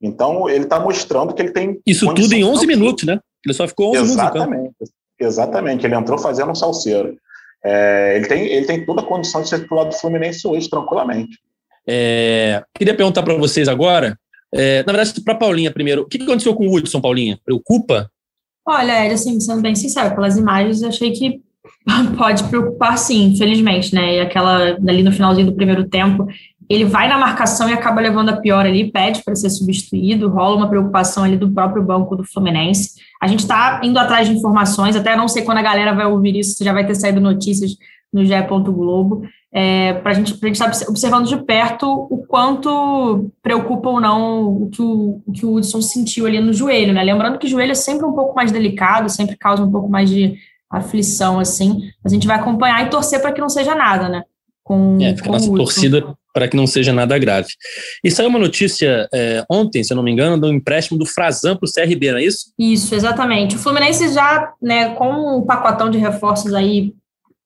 [0.00, 1.80] Então, ele está mostrando que ele tem.
[1.84, 3.18] Isso tudo em 11 minutos, né?
[3.44, 4.50] Ele só ficou 11 Exatamente.
[4.50, 4.90] minutos.
[5.18, 5.86] Exatamente.
[5.86, 7.16] Ele entrou fazendo um salseiro.
[7.64, 11.38] É, ele, tem, ele tem toda a condição de ser titular do Fluminense hoje, tranquilamente.
[11.86, 14.18] É, queria perguntar para vocês agora,
[14.54, 17.38] é, na verdade, para Paulinha primeiro, o que aconteceu com o Hudson, Paulinha?
[17.44, 18.10] Preocupa?
[18.66, 21.40] Olha, assim, sendo bem sincero, pelas imagens, achei que
[22.16, 24.16] pode preocupar sim, infelizmente, né?
[24.16, 26.26] E aquela ali no finalzinho do primeiro tempo,
[26.68, 30.56] ele vai na marcação e acaba levando a pior ali, pede para ser substituído, rola
[30.56, 33.00] uma preocupação ali do próprio banco do Fluminense.
[33.20, 36.36] A gente está indo atrás de informações, até não sei quando a galera vai ouvir
[36.36, 37.72] isso, já vai ter saído notícias
[38.12, 38.34] no GE.
[38.48, 44.46] Globo, é, para a gente estar tá observando de perto o quanto preocupa ou não
[44.46, 47.02] o que o, o que o Hudson sentiu ali no joelho, né?
[47.02, 50.10] Lembrando que o joelho é sempre um pouco mais delicado, sempre causa um pouco mais
[50.10, 50.36] de
[50.70, 51.90] aflição, assim.
[52.04, 54.22] A gente vai acompanhar e torcer para que não seja nada, né?
[54.62, 57.48] Com, é, fica com nossa torcida para que não seja nada grave.
[58.04, 61.56] E saiu uma notícia é, ontem, se eu não me engano, do empréstimo do Frazan
[61.56, 62.52] para o CRB, não é isso?
[62.56, 63.56] Isso, exatamente.
[63.56, 66.94] O Fluminense já, né, com um pacotão de reforços aí,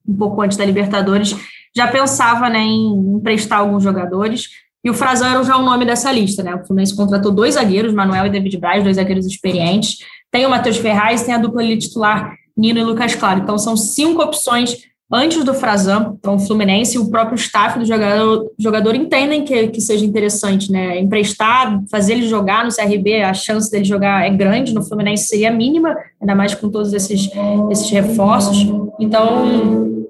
[0.07, 1.35] um pouco antes da Libertadores,
[1.75, 4.51] já pensava né, em emprestar alguns jogadores.
[4.85, 6.55] E o Frazan era já o nome dessa lista, né?
[6.55, 9.99] O Fluminense contratou dois zagueiros, Manuel e David Braz, dois zagueiros experientes.
[10.31, 13.41] Tem o Matheus Ferraz, tem a dupla ali titular, Nino e Lucas Claro.
[13.41, 14.77] Então são cinco opções
[15.13, 19.69] antes do Frazan, então o Fluminense e o próprio staff do jogador, jogador entendem que,
[19.69, 20.99] que seja interessante, né?
[20.99, 25.51] Emprestar, fazer ele jogar no CRB, a chance dele jogar é grande, no Fluminense seria
[25.51, 27.31] mínima, ainda mais com todos esses,
[27.71, 28.67] esses reforços.
[28.99, 30.07] Então,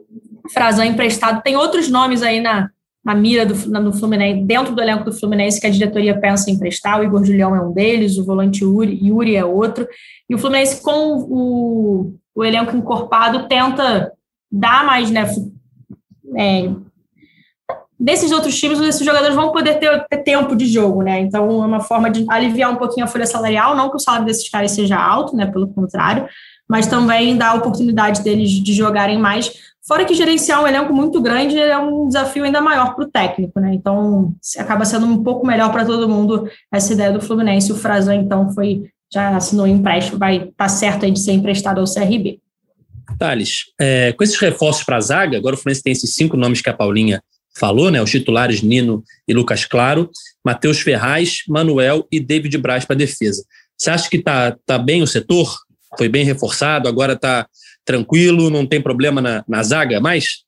[0.53, 1.43] Frazan emprestado.
[1.43, 2.69] Tem outros nomes aí na,
[3.05, 6.55] na mira do, no Fluminense, dentro do elenco do Fluminense, que a diretoria pensa em
[6.55, 7.01] emprestar.
[7.01, 9.87] O Igor Julião é um deles, o volante Yuri, Yuri é outro.
[10.31, 14.13] E o Fluminense, com o o elenco encorpado tenta
[14.53, 15.27] dar mais, né,
[16.37, 16.71] é,
[18.03, 21.21] desses outros times, esses jogadores vão poder ter, ter, tempo de jogo, né?
[21.21, 24.27] Então, é uma forma de aliviar um pouquinho a folha salarial, não que o salário
[24.27, 25.47] desses caras seja alto, né?
[25.47, 26.27] Pelo contrário,
[26.69, 29.53] mas também dar a oportunidade deles de jogarem mais.
[29.87, 33.61] Fora que gerenciar um elenco muito grande é um desafio ainda maior para o técnico,
[33.61, 33.73] né?
[33.73, 37.71] Então, acaba sendo um pouco melhor para todo mundo essa ideia do Fluminense.
[37.71, 41.79] O Frazan, então, foi já assinou empréstimo, vai estar tá certo aí de ser emprestado
[41.79, 42.41] ao CRB.
[43.19, 46.61] Thales, é, com esses reforços para a zaga, agora o Fluminense tem esses cinco nomes
[46.61, 47.23] que a Paulinha
[47.55, 48.03] falou, né?
[48.03, 50.11] Os titulares Nino e Lucas Claro,
[50.45, 53.45] Matheus Ferraz, Manuel e David Braz para defesa.
[53.77, 55.55] Você acha que tá, tá bem o setor?
[55.99, 57.47] Foi bem reforçado, agora está
[57.85, 60.45] tranquilo, não tem problema na, na zaga mais?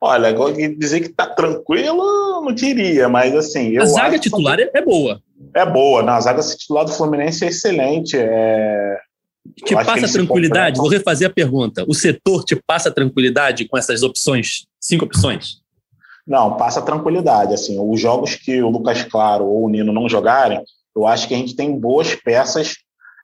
[0.00, 0.34] Olha,
[0.76, 3.76] dizer que está tranquilo, não diria, mas assim.
[3.78, 4.70] a zaga titular que...
[4.74, 5.20] é boa.
[5.54, 8.16] É boa, não, a zaga titular do Fluminense é excelente.
[8.16, 8.98] É...
[9.64, 10.78] Te passa tranquilidade?
[10.78, 11.84] Vou refazer a pergunta.
[11.88, 15.60] O setor te passa tranquilidade com essas opções, cinco opções?
[16.26, 17.54] Não, passa tranquilidade.
[17.54, 20.60] Assim, os jogos que o Lucas Claro ou o Nino não jogarem,
[20.94, 22.74] eu acho que a gente tem boas peças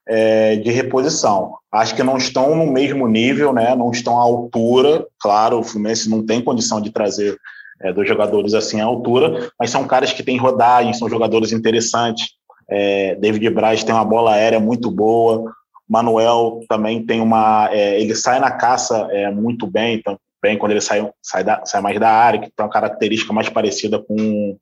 [0.09, 1.55] é, de reposição.
[1.73, 3.75] Acho que não estão no mesmo nível, né?
[3.75, 5.07] não estão à altura.
[5.21, 7.37] Claro, o Fluminense não tem condição de trazer
[7.81, 12.31] é, dos jogadores assim à altura, mas são caras que têm rodagem, são jogadores interessantes.
[12.71, 15.53] É, David Braz tem uma bola aérea muito boa.
[15.93, 17.69] Manuel também tem uma.
[17.71, 21.67] É, ele sai na caça é, muito bem, então, bem quando ele sai, sai, da,
[21.67, 24.57] sai mais da área, que tem uma característica mais parecida com,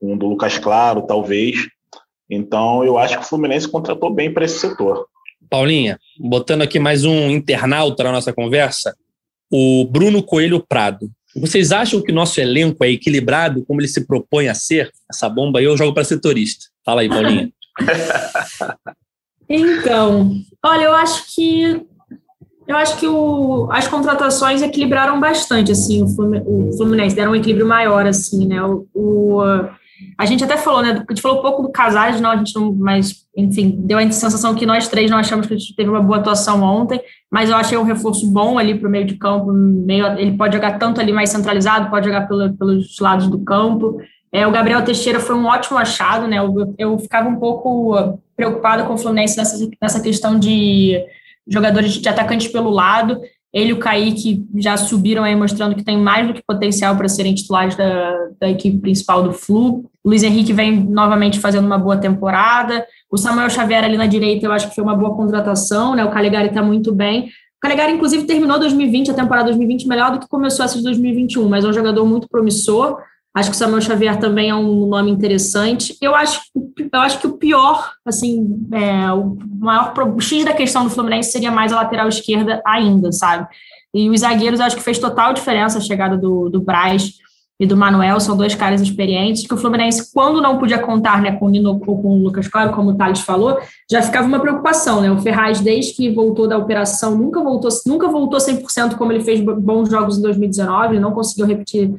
[0.00, 1.68] com o do Lucas Claro, talvez.
[2.28, 5.06] Então, eu acho que o Fluminense contratou bem para esse setor.
[5.48, 8.96] Paulinha, botando aqui mais um internauta na nossa conversa,
[9.48, 11.08] o Bruno Coelho Prado.
[11.36, 14.90] Vocês acham que o nosso elenco é equilibrado como ele se propõe a ser?
[15.08, 16.64] Essa bomba aí eu jogo para setorista.
[16.84, 17.48] Fala aí, Paulinha.
[19.48, 20.32] então,
[20.64, 21.86] olha, eu acho que
[22.66, 28.06] eu acho que o, as contratações equilibraram bastante, assim, o Fluminense, deram um equilíbrio maior,
[28.06, 29.42] assim, né, o, o
[30.18, 32.54] a gente até falou, né, a gente falou um pouco do Casares, não, a gente
[32.54, 35.90] não, mas, enfim, deu a sensação que nós três não achamos que a gente teve
[35.90, 37.00] uma boa atuação ontem,
[37.30, 40.54] mas eu achei um reforço bom ali para o meio de campo, meio, ele pode
[40.54, 43.98] jogar tanto ali mais centralizado, pode jogar pelo, pelos lados do campo,
[44.32, 48.84] é, o Gabriel Teixeira foi um ótimo achado, né, eu, eu ficava um pouco preocupado
[48.84, 50.98] com o Fluminense nessa, nessa questão de
[51.46, 53.20] jogadores de atacantes pelo lado.
[53.52, 57.08] Ele e o Kaique já subiram aí mostrando que tem mais do que potencial para
[57.08, 59.84] serem titulares da, da equipe principal do Flu.
[60.02, 62.84] Luiz Henrique vem novamente fazendo uma boa temporada.
[63.10, 66.02] O Samuel Xavier ali na direita, eu acho que foi uma boa contratação, né?
[66.02, 67.26] O Calegari está muito bem.
[67.26, 71.46] O Calegari, inclusive, terminou 2020, a temporada 2020, melhor do que começou essa de 2021,
[71.46, 72.98] mas é um jogador muito promissor.
[73.34, 75.96] Acho que o Samuel Xavier também é um nome interessante.
[76.02, 76.40] Eu acho,
[76.92, 81.32] eu acho que o pior, assim, é, o maior o X da questão do Fluminense
[81.32, 83.48] seria mais a lateral esquerda ainda, sabe?
[83.94, 87.12] E os zagueiros, acho que fez total diferença a chegada do, do Braz
[87.58, 91.32] e do Manuel, são dois caras experientes, que o Fluminense, quando não podia contar né,
[91.32, 93.58] com o Nino ou com o Lucas Claro, como o Thales falou,
[93.90, 95.10] já ficava uma preocupação, né?
[95.10, 99.40] O Ferraz, desde que voltou da operação, nunca voltou, nunca voltou 100% como ele fez
[99.40, 101.94] bons jogos em 2019, não conseguiu repetir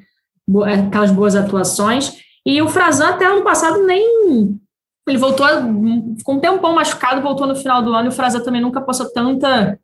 [0.65, 2.17] aquelas boas atuações.
[2.45, 4.59] E o Frazan até ano passado nem.
[5.07, 5.45] Ele voltou,
[6.17, 9.11] ficou um tempão machucado, voltou no final do ano, e o Frazan também nunca passou
[9.11, 9.77] tanta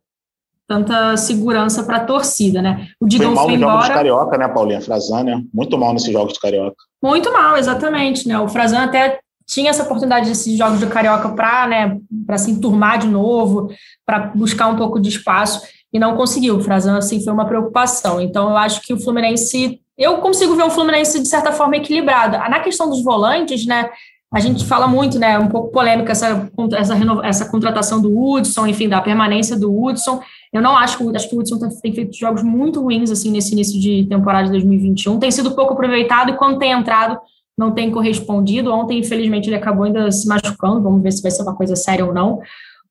[0.66, 2.86] tanta segurança para a torcida, né?
[3.00, 3.72] O Digão foi mal foi embora.
[3.72, 4.80] Jogos de carioca, né, Paulinha?
[4.80, 5.42] Frazan, né?
[5.52, 6.76] Muito mal nesses jogos de carioca.
[7.02, 8.38] Muito mal, exatamente, né?
[8.38, 12.98] O Frazan até tinha essa oportunidade desses jogos de carioca para, né, para se enturmar
[12.98, 13.68] de novo,
[14.06, 15.60] para buscar um pouco de espaço
[15.92, 16.56] e não conseguiu.
[16.56, 18.20] O Frazan assim foi uma preocupação.
[18.20, 22.38] Então eu acho que o Fluminense eu consigo ver um Fluminense de certa forma equilibrado.
[22.38, 23.90] Na questão dos volantes, né,
[24.32, 28.88] a gente fala muito, né, um pouco polêmica essa, essa, essa contratação do Hudson, enfim,
[28.88, 30.20] da permanência do Hudson.
[30.50, 33.52] Eu não acho que, acho que o Hudson tem feito jogos muito ruins, assim, nesse
[33.52, 35.18] início de temporada de 2021.
[35.18, 37.18] Tem sido pouco aproveitado e quando tem entrado
[37.58, 38.72] não tem correspondido.
[38.72, 40.80] Ontem, infelizmente, ele acabou ainda se machucando.
[40.80, 42.40] Vamos ver se vai ser uma coisa séria ou não.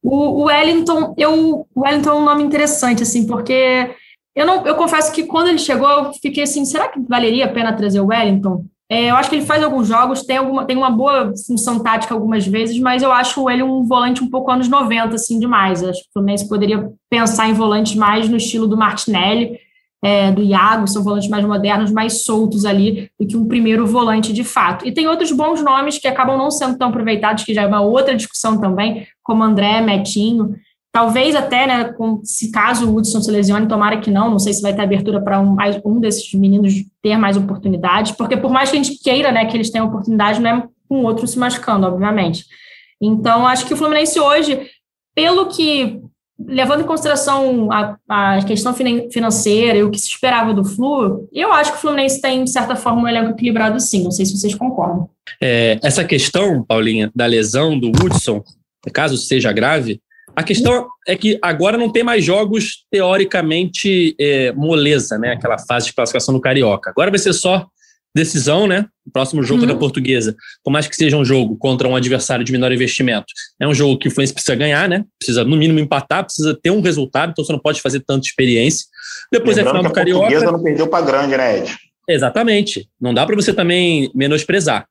[0.04, 3.90] O, o Wellington, eu, o Wellington é um nome interessante, assim, porque
[4.40, 7.50] eu, não, eu confesso que quando ele chegou, eu fiquei assim, será que valeria a
[7.50, 8.64] pena trazer o Wellington?
[8.90, 12.14] É, eu acho que ele faz alguns jogos, tem, alguma, tem uma boa função tática
[12.14, 15.84] algumas vezes, mas eu acho ele um volante um pouco anos 90, assim, demais.
[15.84, 19.60] Acho que o Fluminense poderia pensar em volantes mais no estilo do Martinelli,
[20.02, 24.32] é, do Iago, são volantes mais modernos, mais soltos ali, do que um primeiro volante
[24.32, 24.88] de fato.
[24.88, 27.82] E tem outros bons nomes que acabam não sendo tão aproveitados, que já é uma
[27.82, 30.56] outra discussão também, como André, Metinho.
[31.00, 34.52] Talvez até, né, com, se caso o Hudson se lesione, tomara que não, não sei
[34.52, 38.52] se vai ter abertura para um, mais, um desses meninos ter mais oportunidades, porque por
[38.52, 41.40] mais que a gente queira né, que eles tenham oportunidade, não é com outro se
[41.40, 42.44] machucando, obviamente.
[43.00, 44.68] Então, acho que o Fluminense hoje,
[45.16, 46.02] pelo que
[46.38, 51.54] levando em consideração a, a questão financeira e o que se esperava do Flu, eu
[51.54, 54.04] acho que o Fluminense tem, de certa forma, um elenco equilibrado sim.
[54.04, 55.10] Não sei se vocês concordam.
[55.42, 58.44] É, essa questão, Paulinha, da lesão do Hudson,
[58.92, 60.02] caso seja grave,
[60.40, 65.34] a questão é que agora não tem mais jogos teoricamente é, moleza, né?
[65.34, 66.92] Aquela fase de classificação no Carioca.
[66.92, 67.68] Agora vai ser só
[68.16, 68.86] decisão, né?
[69.06, 69.68] O próximo jogo uhum.
[69.68, 73.26] da Portuguesa, por mais que seja um jogo contra um adversário de menor investimento,
[73.60, 75.04] é um jogo que o Fluminense precisa ganhar, né?
[75.20, 78.86] Precisa no mínimo empatar, precisa ter um resultado, então você não pode fazer tanta experiência.
[79.30, 80.26] Depois Lembrando é final do Carioca.
[80.26, 81.78] A Portuguesa não perdeu para grande, né, Ed?
[82.08, 82.88] Exatamente.
[83.00, 84.88] Não dá para você também menosprezar.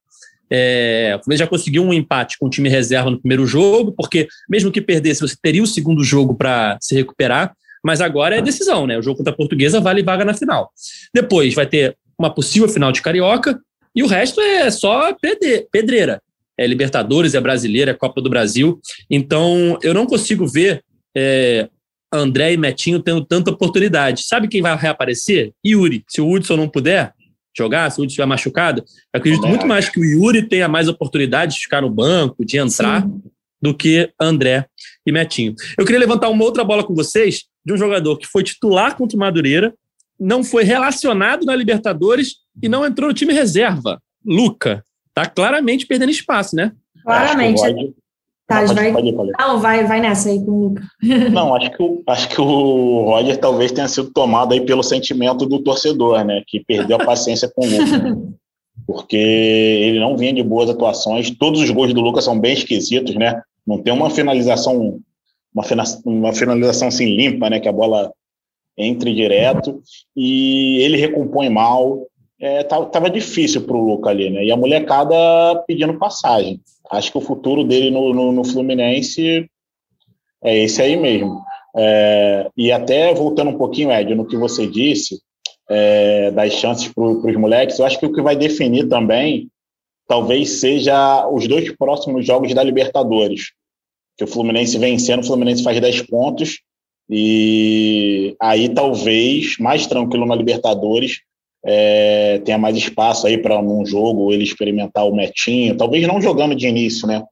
[0.50, 4.28] É, o Fluminense já conseguiu um empate com o time reserva no primeiro jogo, porque
[4.48, 8.86] mesmo que perdesse, você teria o segundo jogo para se recuperar, mas agora é decisão,
[8.86, 8.98] né?
[8.98, 10.70] O jogo contra a Portuguesa vale vaga na final.
[11.14, 13.60] Depois vai ter uma possível final de Carioca,
[13.94, 15.14] e o resto é só
[15.72, 16.22] pedreira.
[16.56, 18.80] É Libertadores, é Brasileira, é Copa do Brasil.
[19.08, 20.82] Então, eu não consigo ver
[21.16, 21.68] é,
[22.12, 24.24] André e Metinho tendo tanta oportunidade.
[24.24, 25.52] Sabe quem vai reaparecer?
[25.64, 26.04] Yuri.
[26.08, 27.12] Se o Hudson não puder,
[27.58, 30.88] jogar, se o Hudson estiver machucado, eu acredito muito mais que o Yuri tenha mais
[30.88, 33.22] oportunidade de ficar no banco, de entrar, Sim.
[33.60, 34.66] do que André
[35.06, 35.54] e Metinho.
[35.78, 39.16] Eu queria levantar uma outra bola com vocês de um jogador que foi titular contra
[39.16, 39.74] o Madureira,
[40.18, 44.00] não foi relacionado na Libertadores e não entrou no time reserva.
[44.24, 46.72] Luca, tá claramente perdendo espaço, né?
[47.04, 47.60] Claramente.
[48.48, 48.92] Tá, não, vai...
[48.92, 49.32] Pode, pode.
[49.38, 50.82] Não, vai, vai nessa aí com o Luca.
[51.30, 55.44] Não, acho que, o, acho que o Roger talvez tenha sido tomado aí pelo sentimento
[55.44, 56.42] do torcedor, né?
[56.46, 58.18] Que perdeu a paciência com o Luca.
[58.86, 61.30] Porque ele não vinha de boas atuações.
[61.30, 63.38] Todos os gols do Lucas são bem esquisitos, né?
[63.66, 64.98] Não tem uma finalização,
[65.54, 65.64] uma,
[66.06, 67.60] uma finalização assim limpa, né?
[67.60, 68.10] Que a bola
[68.78, 69.82] entre direto.
[70.16, 72.06] E ele recompõe mal.
[72.40, 74.44] É, tava, difícil para o Luca ali, né?
[74.44, 75.14] E a molecada
[75.66, 79.48] pedindo passagem acho que o futuro dele no, no, no Fluminense
[80.42, 81.42] é esse aí mesmo.
[81.76, 85.20] É, e até voltando um pouquinho, Ed, no que você disse,
[85.68, 89.48] é, das chances para os moleques, eu acho que o que vai definir também
[90.06, 93.52] talvez seja os dois próximos jogos da Libertadores.
[94.16, 96.60] Que o Fluminense vencendo, o Fluminense faz 10 pontos,
[97.10, 101.20] e aí talvez, mais tranquilo na Libertadores,
[101.64, 106.54] é, tenha mais espaço aí para num jogo ele experimentar o metinho, talvez não jogando
[106.54, 107.22] de início, né?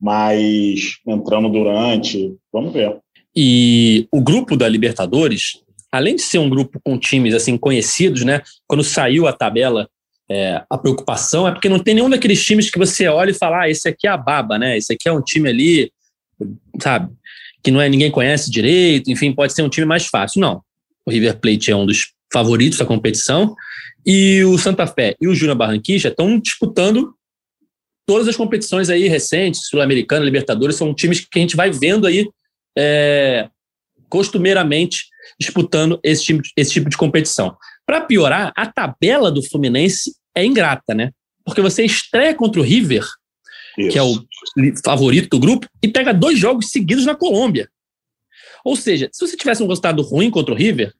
[0.00, 2.96] Mas entrando durante, vamos ver.
[3.34, 5.60] E o grupo da Libertadores,
[5.90, 8.42] além de ser um grupo com times assim conhecidos, né?
[8.66, 9.88] Quando saiu a tabela,
[10.30, 13.62] é, a preocupação é porque não tem nenhum daqueles times que você olha e fala,
[13.62, 14.76] ah, esse aqui é a baba, né?
[14.76, 15.92] Esse aqui é um time ali,
[16.80, 17.12] sabe?
[17.62, 20.40] Que não é ninguém conhece direito, enfim, pode ser um time mais fácil.
[20.40, 20.62] Não.
[21.06, 23.54] O River Plate é um dos favoritos da competição,
[24.04, 27.14] e o Santa Fé e o Júnior Barranquilla estão disputando
[28.06, 32.28] todas as competições aí recentes, Sul-Americana, Libertadores, são times que a gente vai vendo aí
[32.76, 33.48] é,
[34.08, 35.04] costumeiramente
[35.40, 37.56] disputando esse tipo, esse tipo de competição.
[37.86, 41.10] Para piorar, a tabela do Fluminense é ingrata, né?
[41.44, 43.04] Porque você estreia contra o River,
[43.78, 43.90] Isso.
[43.90, 44.24] que é o
[44.84, 47.68] favorito do grupo, e pega dois jogos seguidos na Colômbia.
[48.64, 50.92] Ou seja, se você tivesse um resultado ruim contra o River,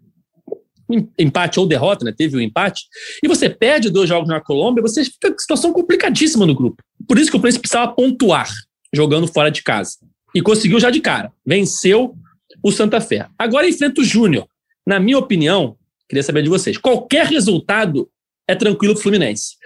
[1.19, 2.13] empate ou derrota, né?
[2.17, 2.85] Teve o um empate,
[3.23, 6.83] e você perde dois jogos na Colômbia, você fica em situação complicadíssima no grupo.
[7.07, 8.49] Por isso que o Fluminense precisava pontuar
[8.93, 9.97] jogando fora de casa.
[10.35, 11.33] E conseguiu já de cara.
[11.47, 12.15] Venceu
[12.63, 13.29] o Santa Fé.
[13.39, 14.47] Agora enfrenta o Júnior.
[14.87, 15.77] Na minha opinião,
[16.09, 16.77] queria saber de vocês.
[16.77, 18.09] Qualquer resultado
[18.49, 19.57] é tranquilo pro Fluminense.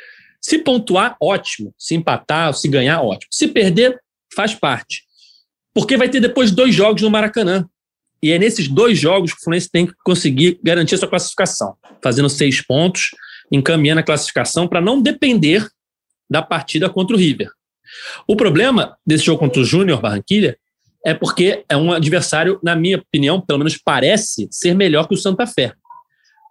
[0.41, 1.75] Se pontuar, ótimo.
[1.79, 3.29] Se empatar, se ganhar, ótimo.
[3.31, 3.99] Se perder,
[4.35, 5.03] faz parte.
[5.75, 7.69] Porque vai ter depois dois jogos no Maracanã.
[8.23, 11.77] E é nesses dois jogos que o Fluminense tem que conseguir garantir a sua classificação,
[12.03, 13.11] fazendo seis pontos,
[13.51, 15.67] encaminhando a classificação para não depender
[16.29, 17.51] da partida contra o River.
[18.27, 20.59] O problema desse jogo contra o Júnior Barranquilha
[21.05, 25.17] é porque é um adversário, na minha opinião, pelo menos parece ser melhor que o
[25.19, 25.73] Santa Fé.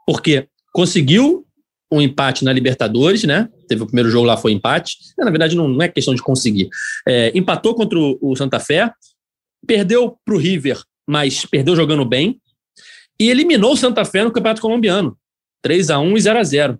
[0.06, 1.46] Porque conseguiu
[1.92, 3.48] um empate na Libertadores, né?
[3.68, 4.98] Teve o primeiro jogo lá, foi empate.
[5.18, 6.70] Na verdade, não, não é questão de conseguir.
[7.08, 8.92] É, empatou contra o Santa Fé,
[9.66, 12.40] perdeu para o River mas perdeu jogando bem.
[13.20, 15.18] E eliminou o Santa Fé no Campeonato Colombiano.
[15.62, 16.80] 3 a 1 e 0 a 0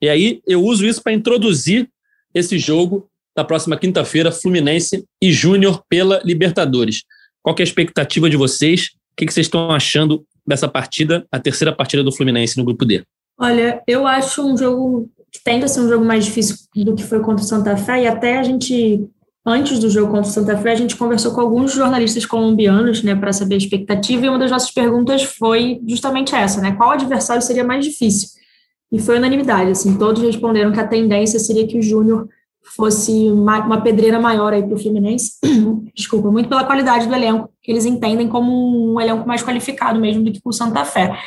[0.00, 1.88] E aí eu uso isso para introduzir
[2.34, 7.04] esse jogo da próxima quinta-feira, Fluminense e Júnior pela Libertadores.
[7.42, 8.90] Qual é a expectativa de vocês?
[9.12, 13.02] O que vocês estão achando dessa partida, a terceira partida do Fluminense no grupo D?
[13.38, 17.02] Olha, eu acho um jogo que tende a ser um jogo mais difícil do que
[17.02, 19.08] foi contra o Santa Fé, e até a gente
[19.44, 23.14] antes do jogo contra o Santa Fé, a gente conversou com alguns jornalistas colombianos, né,
[23.14, 27.42] para saber a expectativa, e uma das nossas perguntas foi justamente essa, né, qual adversário
[27.42, 28.28] seria mais difícil?
[28.90, 32.28] E foi unanimidade, assim, todos responderam que a tendência seria que o Júnior
[32.76, 35.32] fosse uma, uma pedreira maior aí para o Fluminense,
[35.94, 40.22] desculpa, muito pela qualidade do elenco que eles entendem como um elenco mais qualificado mesmo
[40.22, 41.18] do que o Santa Fé.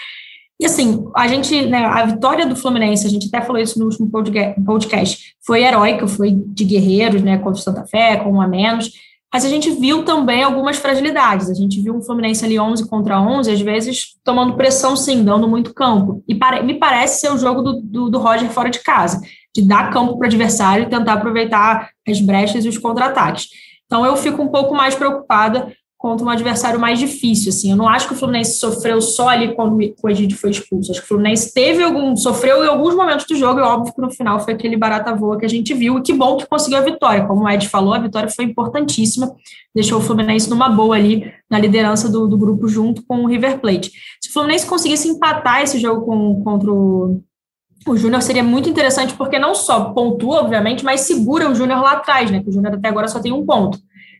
[0.59, 3.85] E assim, a gente, né, a vitória do Fluminense, a gente até falou isso no
[3.85, 8.47] último podcast, foi heróica, foi de guerreiros, né, contra o Santa Fé, com um a
[8.47, 8.91] menos,
[9.35, 11.49] mas a gente viu também algumas fragilidades.
[11.49, 15.45] A gente viu um Fluminense ali 11 contra 11, às vezes tomando pressão sim, dando
[15.45, 16.23] muito campo.
[16.25, 19.19] E pare, me parece ser o jogo do, do, do Roger fora de casa,
[19.53, 23.49] de dar campo para o adversário e tentar aproveitar as brechas e os contra-ataques.
[23.85, 27.71] Então eu fico um pouco mais preocupada contra um adversário mais difícil, assim.
[27.71, 30.91] Eu não acho que o Fluminense sofreu só ali quando o Egídio foi expulso.
[30.91, 34.01] Acho que o Fluminense teve algum, sofreu em alguns momentos do jogo, e óbvio que
[34.01, 36.77] no final foi aquele barata voa que a gente viu, e que bom que conseguiu
[36.77, 37.25] a vitória.
[37.25, 39.33] Como o Ed falou, a vitória foi importantíssima,
[39.73, 43.59] deixou o Fluminense numa boa ali, na liderança do, do grupo junto com o River
[43.59, 43.91] Plate.
[44.21, 47.21] Se o Fluminense conseguisse empatar esse jogo com, contra o
[47.87, 51.91] o Júnior seria muito interessante porque não só pontua, obviamente, mas segura o Júnior lá
[51.91, 52.41] atrás, né?
[52.41, 53.77] Que o Júnior até agora só tem um ponto.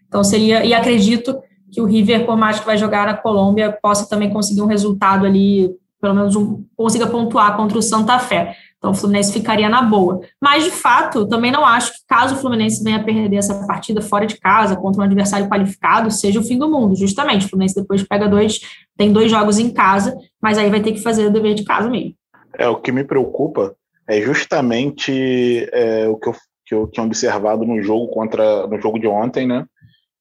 [0.08, 1.36] Então seria, e acredito
[1.76, 5.26] que o River, por mais que vai jogar na Colômbia, possa também conseguir um resultado
[5.26, 5.70] ali,
[6.02, 8.56] pelo menos um, consiga pontuar contra o Santa Fé.
[8.78, 10.22] Então o Fluminense ficaria na boa.
[10.42, 14.26] Mas, de fato, também não acho que caso o Fluminense venha perder essa partida fora
[14.26, 16.96] de casa, contra um adversário qualificado, seja o fim do mundo.
[16.96, 18.62] Justamente, o Fluminense depois pega dois,
[18.96, 21.90] tem dois jogos em casa, mas aí vai ter que fazer o dever de casa
[21.90, 22.14] mesmo.
[22.58, 23.76] É, o que me preocupa
[24.08, 28.98] é justamente é, o que eu, que eu tinha observado no jogo contra no jogo
[28.98, 29.66] de ontem, né?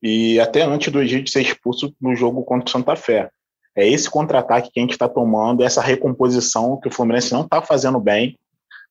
[0.06, 3.30] E até antes do Egito ser expulso no jogo contra o Santa Fé.
[3.74, 7.62] É esse contra-ataque que a gente está tomando, essa recomposição que o Fluminense não está
[7.62, 8.38] fazendo bem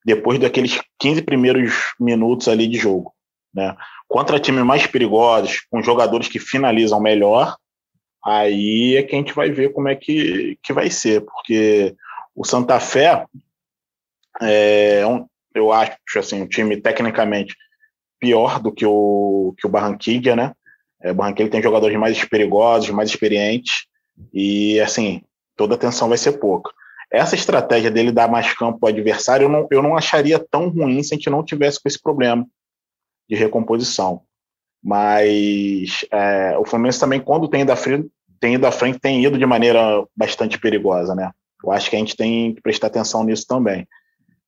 [0.03, 3.14] depois daqueles 15 primeiros minutos ali de jogo.
[3.53, 3.78] Né?
[4.07, 7.55] Contra times mais perigosos, com jogadores que finalizam melhor,
[8.26, 11.95] aí é que a gente vai ver como é que, que vai ser, porque
[12.36, 13.24] o Santa Fé
[14.41, 17.55] é um, eu acho assim, um time tecnicamente
[18.20, 20.53] pior do que o, que o Barranquilla, né?
[21.04, 23.86] É, Barranquilla tem jogadores mais perigosos, mais experientes,
[24.34, 25.22] e assim,
[25.56, 26.72] toda atenção vai ser pouca.
[27.12, 31.04] Essa estratégia dele dar mais campo ao adversário, eu não, eu não acharia tão ruim
[31.04, 32.47] se a gente não tivesse com esse problema
[33.30, 34.22] de recomposição.
[34.84, 39.24] Mas é, o Fluminense também, quando tem ido, à frente, tem ido à frente, tem
[39.24, 41.32] ido de maneira bastante perigosa, né?
[41.64, 43.88] Eu acho que a gente tem que prestar atenção nisso também.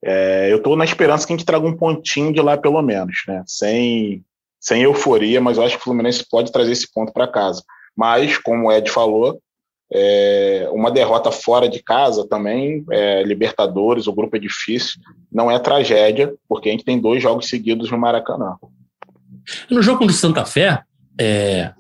[0.03, 3.24] É, eu estou na esperança que a gente traga um pontinho de lá, pelo menos,
[3.28, 3.43] né?
[3.45, 4.26] Sem
[4.66, 7.61] sem euforia, mas eu acho que o Fluminense pode trazer esse ponto para casa.
[7.95, 9.39] Mas, como o Ed falou,
[9.93, 14.99] é, uma derrota fora de casa também, é, Libertadores, o grupo é difícil,
[15.32, 18.55] não é tragédia, porque a gente tem dois jogos seguidos no Maracanã.
[19.70, 20.82] No jogo contra o Santa Fé,
[21.22, 21.72] é,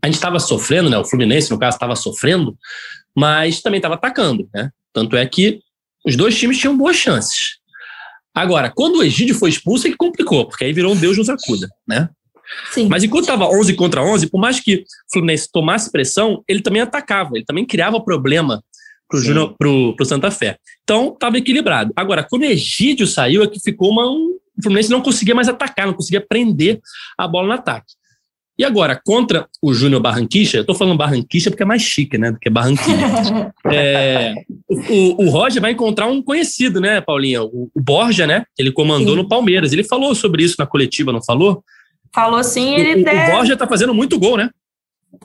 [0.00, 0.96] a gente estava sofrendo, né?
[0.96, 2.56] O Fluminense, no caso, estava sofrendo,
[3.14, 4.70] mas também estava atacando, né?
[4.90, 5.60] Tanto é que
[6.06, 7.60] os dois times tinham boas chances.
[8.34, 11.68] Agora, quando o Egídio foi expulso, ele complicou, porque aí virou um Deus nos acuda,
[11.86, 12.08] né?
[12.72, 12.88] Sim.
[12.88, 16.80] Mas enquanto estava 11 contra 11, por mais que o Fluminense tomasse pressão, ele também
[16.80, 18.62] atacava, ele também criava problema
[19.08, 20.56] para Júnior, pro, pro Santa Fé.
[20.82, 21.92] Então, estava equilibrado.
[21.94, 24.10] Agora, quando o Egídio saiu, é que ficou uma.
[24.10, 26.80] Um, o Fluminense não conseguia mais atacar, não conseguia prender
[27.16, 27.92] a bola no ataque.
[28.58, 32.30] E agora, contra o Júnior Barranquicha, eu estou falando Barranquicha porque é mais chique, né?
[32.30, 33.52] Do que Barranquilla.
[33.72, 34.34] é,
[34.68, 37.42] o, o, Roger vai encontrar um conhecido, né, Paulinha?
[37.42, 38.44] O, o Borja, né?
[38.58, 39.22] Ele comandou Sim.
[39.22, 39.72] no Palmeiras.
[39.72, 41.64] Ele falou sobre isso na coletiva, não falou?
[42.14, 43.28] Falou sim, ele o, até...
[43.28, 44.50] o Borja tá fazendo muito gol, né?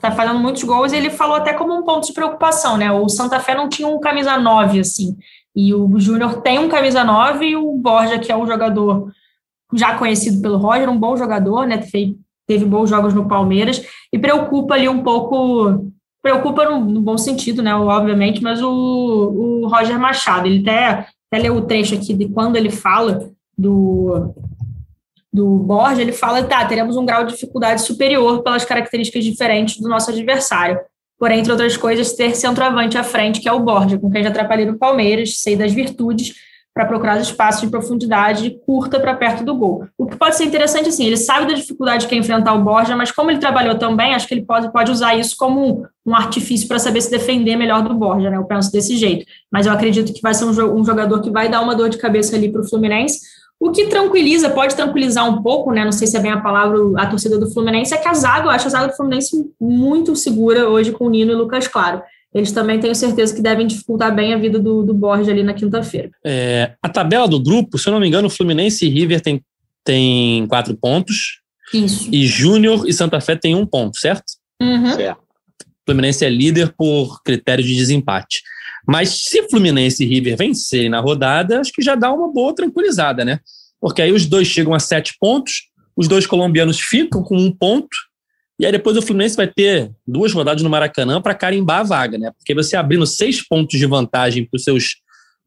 [0.00, 2.90] Tá fazendo muitos gols, ele falou até como um ponto de preocupação, né?
[2.92, 5.16] O Santa Fé não tinha um camisa 9, assim,
[5.56, 9.10] e o Júnior tem um camisa 9 e o Borja, que é um jogador
[9.74, 11.78] já conhecido pelo Roger, um bom jogador, né?
[11.78, 12.16] Teve,
[12.46, 13.82] teve bons jogos no Palmeiras,
[14.12, 15.90] e preocupa ali um pouco,
[16.22, 17.74] preocupa no, no bom sentido, né?
[17.74, 22.56] Obviamente, mas o, o Roger Machado, ele até, até leu o trecho aqui de quando
[22.56, 24.32] ele fala do
[25.32, 29.88] do Borja, ele fala, tá, teremos um grau de dificuldade superior pelas características diferentes do
[29.88, 30.78] nosso adversário.
[31.18, 34.28] Porém, entre outras coisas, ter centroavante à frente, que é o Borja, com quem já
[34.30, 36.34] atrapalhei no Palmeiras, sei das virtudes
[36.78, 39.88] para procurar espaços de profundidade curta para perto do gol.
[39.98, 42.94] O que pode ser interessante, assim, ele sabe da dificuldade que é enfrentar o Borja,
[42.94, 46.68] mas como ele trabalhou também, acho que ele pode, pode usar isso como um, artifício
[46.68, 48.36] para saber se defender melhor do Borja, né?
[48.36, 49.26] Eu penso desse jeito.
[49.50, 51.98] Mas eu acredito que vai ser um, um jogador que vai dar uma dor de
[51.98, 53.22] cabeça ali para o Fluminense,
[53.60, 55.84] o que tranquiliza, pode tranquilizar um pouco, né?
[55.84, 58.46] Não sei se é bem a palavra, a torcida do Fluminense, é que a zaga,
[58.46, 61.66] eu acho a zaga do Fluminense muito segura hoje com o Nino e o Lucas
[61.66, 62.02] Claro.
[62.32, 65.54] Eles também tenho certeza que devem dificultar bem a vida do, do Borges ali na
[65.54, 66.10] quinta-feira.
[66.24, 69.42] É, a tabela do grupo, se eu não me engano, Fluminense e River tem,
[69.82, 71.40] tem quatro pontos.
[71.72, 72.08] Isso.
[72.12, 74.24] E Júnior e Santa Fé tem um ponto, certo?
[74.60, 74.94] Uhum.
[74.94, 75.22] Certo.
[75.86, 78.42] Fluminense é líder por critério de desempate.
[78.88, 83.22] Mas se Fluminense e River vencerem na rodada, acho que já dá uma boa tranquilizada,
[83.22, 83.38] né?
[83.78, 87.88] Porque aí os dois chegam a sete pontos, os dois colombianos ficam com um ponto
[88.58, 92.16] E aí depois o Fluminense vai ter duas rodadas no Maracanã para carimbar a vaga,
[92.16, 92.32] né?
[92.38, 94.96] Porque você abrindo seis pontos de vantagem para os seus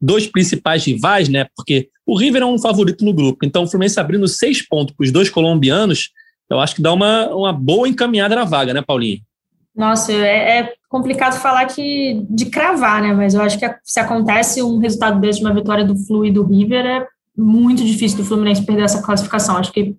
[0.00, 1.46] dois principais rivais, né?
[1.56, 3.44] Porque o River é um favorito no grupo.
[3.44, 6.10] Então o Fluminense abrindo seis pontos para os dois colombianos,
[6.48, 9.20] eu acho que dá uma, uma boa encaminhada na vaga, né, Paulinho?
[9.74, 13.14] Nossa, é, é, complicado falar que de cravar, né?
[13.14, 16.30] Mas eu acho que se acontece um resultado desse de uma vitória do Flu e
[16.30, 19.56] do River, é muito difícil do Fluminense perder essa classificação.
[19.56, 19.96] Acho que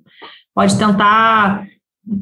[0.53, 1.65] pode tentar.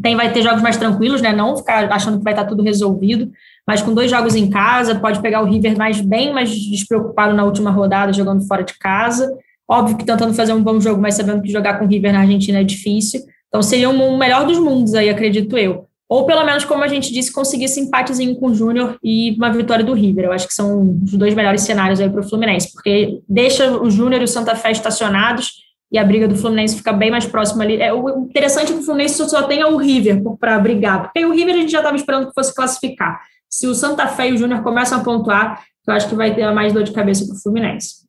[0.02, 1.34] Tem, vai ter jogos mais tranquilos, né?
[1.34, 3.30] Não ficar achando que vai estar tudo resolvido,
[3.68, 7.44] mas com dois jogos em casa, pode pegar o River mais bem mais despreocupado na
[7.44, 9.30] última rodada, jogando fora de casa.
[9.70, 12.22] Óbvio que tentando fazer um bom jogo, mas sabendo que jogar com o River na
[12.22, 13.20] Argentina é difícil.
[13.50, 17.14] Então seria um melhor dos mundos aí, acredito eu ou pelo menos, como a gente
[17.14, 20.26] disse, conseguir esse empatezinho com o Júnior e uma vitória do River.
[20.26, 23.90] Eu acho que são os dois melhores cenários aí para o Fluminense, porque deixa o
[23.90, 25.54] Júnior e o Santa Fé estacionados
[25.90, 27.82] e a briga do Fluminense fica bem mais próxima ali.
[27.82, 31.32] É, o interessante é que o Fluminense só tenha o River para brigar, porque o
[31.32, 33.22] River a gente já estava esperando que fosse classificar.
[33.50, 36.46] Se o Santa Fé e o Júnior começam a pontuar, eu acho que vai ter
[36.52, 38.06] mais dor de cabeça para o Fluminense.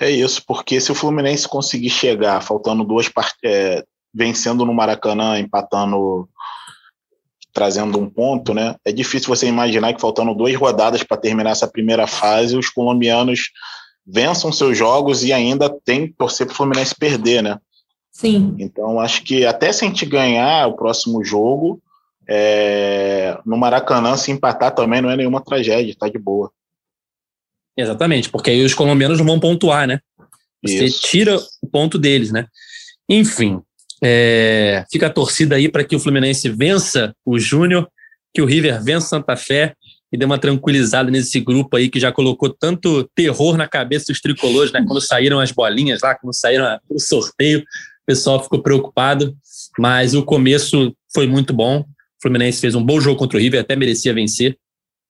[0.00, 3.84] É isso, porque se o Fluminense conseguir chegar faltando duas partidas, é,
[4.14, 6.26] vencendo no Maracanã, empatando
[7.56, 8.76] trazendo um ponto, né?
[8.84, 13.44] É difícil você imaginar que faltando duas rodadas para terminar essa primeira fase, os colombianos
[14.06, 17.58] vençam seus jogos e ainda tem que torcer para o Fluminense perder, né?
[18.12, 18.54] Sim.
[18.58, 21.80] Então acho que até se a gente ganhar o próximo jogo,
[22.28, 23.38] é...
[23.46, 26.52] no Maracanã se empatar também não é nenhuma tragédia, tá de boa.
[27.74, 29.98] Exatamente, porque aí os colombianos não vão pontuar, né?
[30.62, 31.00] Você Isso.
[31.00, 32.46] tira o ponto deles, né?
[33.08, 33.62] Enfim,
[34.02, 37.88] é, fica a torcida aí para que o Fluminense vença o Júnior,
[38.34, 39.74] que o River vença Santa Fé
[40.12, 44.20] e dê uma tranquilizada nesse grupo aí que já colocou tanto terror na cabeça dos
[44.20, 44.84] tricolores, né?
[44.86, 49.36] Quando saíram as bolinhas lá, quando saíram o sorteio, o pessoal ficou preocupado,
[49.78, 51.80] mas o começo foi muito bom.
[51.80, 51.84] O
[52.22, 54.56] Fluminense fez um bom jogo contra o River, até merecia vencer.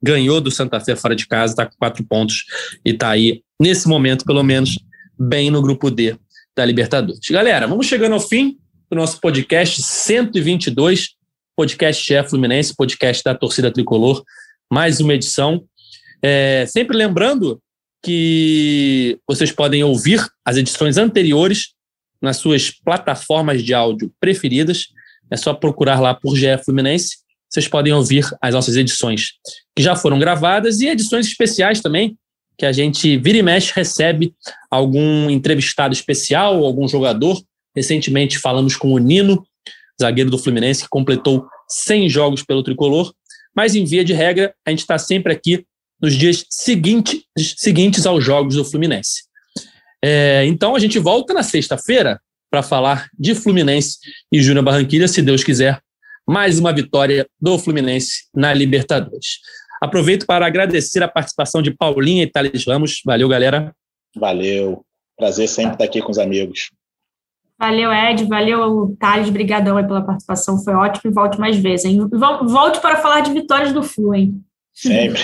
[0.02, 2.44] Ganhou do Santa Fé fora de casa, está com quatro pontos
[2.84, 4.78] e está aí, nesse momento, pelo menos,
[5.18, 6.16] bem no grupo D
[6.56, 7.20] da Libertadores.
[7.28, 8.56] Galera, vamos chegando ao fim
[8.88, 11.16] do nosso podcast 122,
[11.56, 14.22] podcast Chefe Fluminense, podcast da torcida tricolor,
[14.72, 15.64] mais uma edição.
[16.22, 17.60] É, sempre lembrando
[18.02, 21.74] que vocês podem ouvir as edições anteriores
[22.22, 24.86] nas suas plataformas de áudio preferidas.
[25.28, 27.16] É só procurar lá por GE Fluminense.
[27.50, 29.32] Vocês podem ouvir as nossas edições
[29.74, 32.16] que já foram gravadas e edições especiais também,
[32.56, 34.32] que a gente vira e mexe recebe
[34.70, 37.36] algum entrevistado especial, algum jogador
[37.76, 39.46] Recentemente falamos com o Nino,
[40.00, 43.12] zagueiro do Fluminense, que completou 100 jogos pelo tricolor.
[43.54, 45.64] Mas, em via de regra, a gente está sempre aqui
[46.00, 47.24] nos dias seguinte,
[47.56, 49.24] seguintes aos jogos do Fluminense.
[50.02, 52.20] É, então, a gente volta na sexta-feira
[52.50, 53.98] para falar de Fluminense
[54.30, 55.80] e Júnior Barranquilla, se Deus quiser.
[56.26, 59.38] Mais uma vitória do Fluminense na Libertadores.
[59.80, 63.00] Aproveito para agradecer a participação de Paulinha e Thales Ramos.
[63.04, 63.74] Valeu, galera.
[64.16, 64.84] Valeu.
[65.16, 66.70] Prazer sempre estar aqui com os amigos.
[67.58, 68.24] Valeu, Ed.
[68.24, 69.30] Valeu, Thales.
[69.30, 70.62] Brigadão aí pela participação.
[70.62, 72.06] Foi ótimo e volte mais vezes, hein?
[72.10, 74.42] Volte para falar de vitórias do Flu, hein?
[74.74, 75.20] Sempre.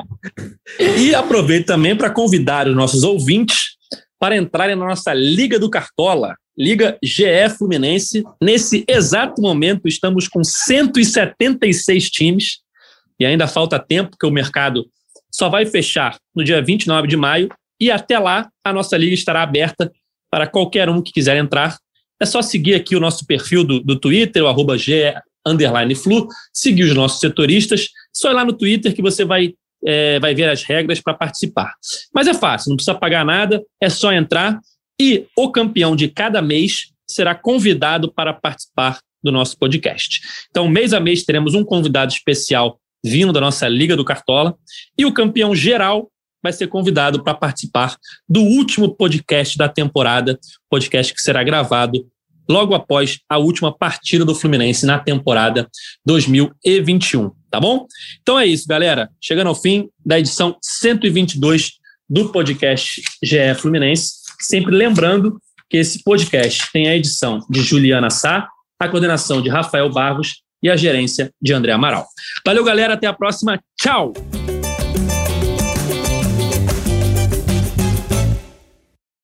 [0.98, 3.76] e aproveito também para convidar os nossos ouvintes
[4.18, 8.24] para entrarem na nossa Liga do Cartola, Liga GE Fluminense.
[8.40, 12.58] Nesse exato momento, estamos com 176 times
[13.18, 14.86] e ainda falta tempo, porque o mercado
[15.30, 17.48] só vai fechar no dia 29 de maio.
[17.78, 19.90] E até lá, a nossa liga estará aberta
[20.30, 21.76] para qualquer um que quiser entrar.
[22.20, 25.14] É só seguir aqui o nosso perfil do, do Twitter, o arroba G,
[25.46, 27.88] underline Flu, seguir os nossos setoristas.
[28.12, 29.54] Só ir lá no Twitter que você vai,
[29.84, 31.74] é, vai ver as regras para participar.
[32.14, 34.60] Mas é fácil, não precisa pagar nada, é só entrar
[35.00, 40.20] e o campeão de cada mês será convidado para participar do nosso podcast.
[40.50, 44.54] Então, mês a mês, teremos um convidado especial vindo da nossa Liga do Cartola
[44.96, 46.10] e o campeão geral
[46.42, 47.96] vai ser convidado para participar
[48.28, 50.38] do último podcast da temporada,
[50.68, 52.06] podcast que será gravado
[52.48, 55.68] logo após a última partida do Fluminense na temporada
[56.04, 57.86] 2021, tá bom?
[58.20, 59.08] Então é isso, galera.
[59.20, 61.74] Chegando ao fim da edição 122
[62.08, 64.14] do podcast GE Fluminense.
[64.40, 68.48] Sempre lembrando que esse podcast tem a edição de Juliana Sá,
[68.80, 72.06] a coordenação de Rafael Barros e a gerência de André Amaral.
[72.44, 72.94] Valeu, galera.
[72.94, 73.60] Até a próxima.
[73.80, 74.12] Tchau!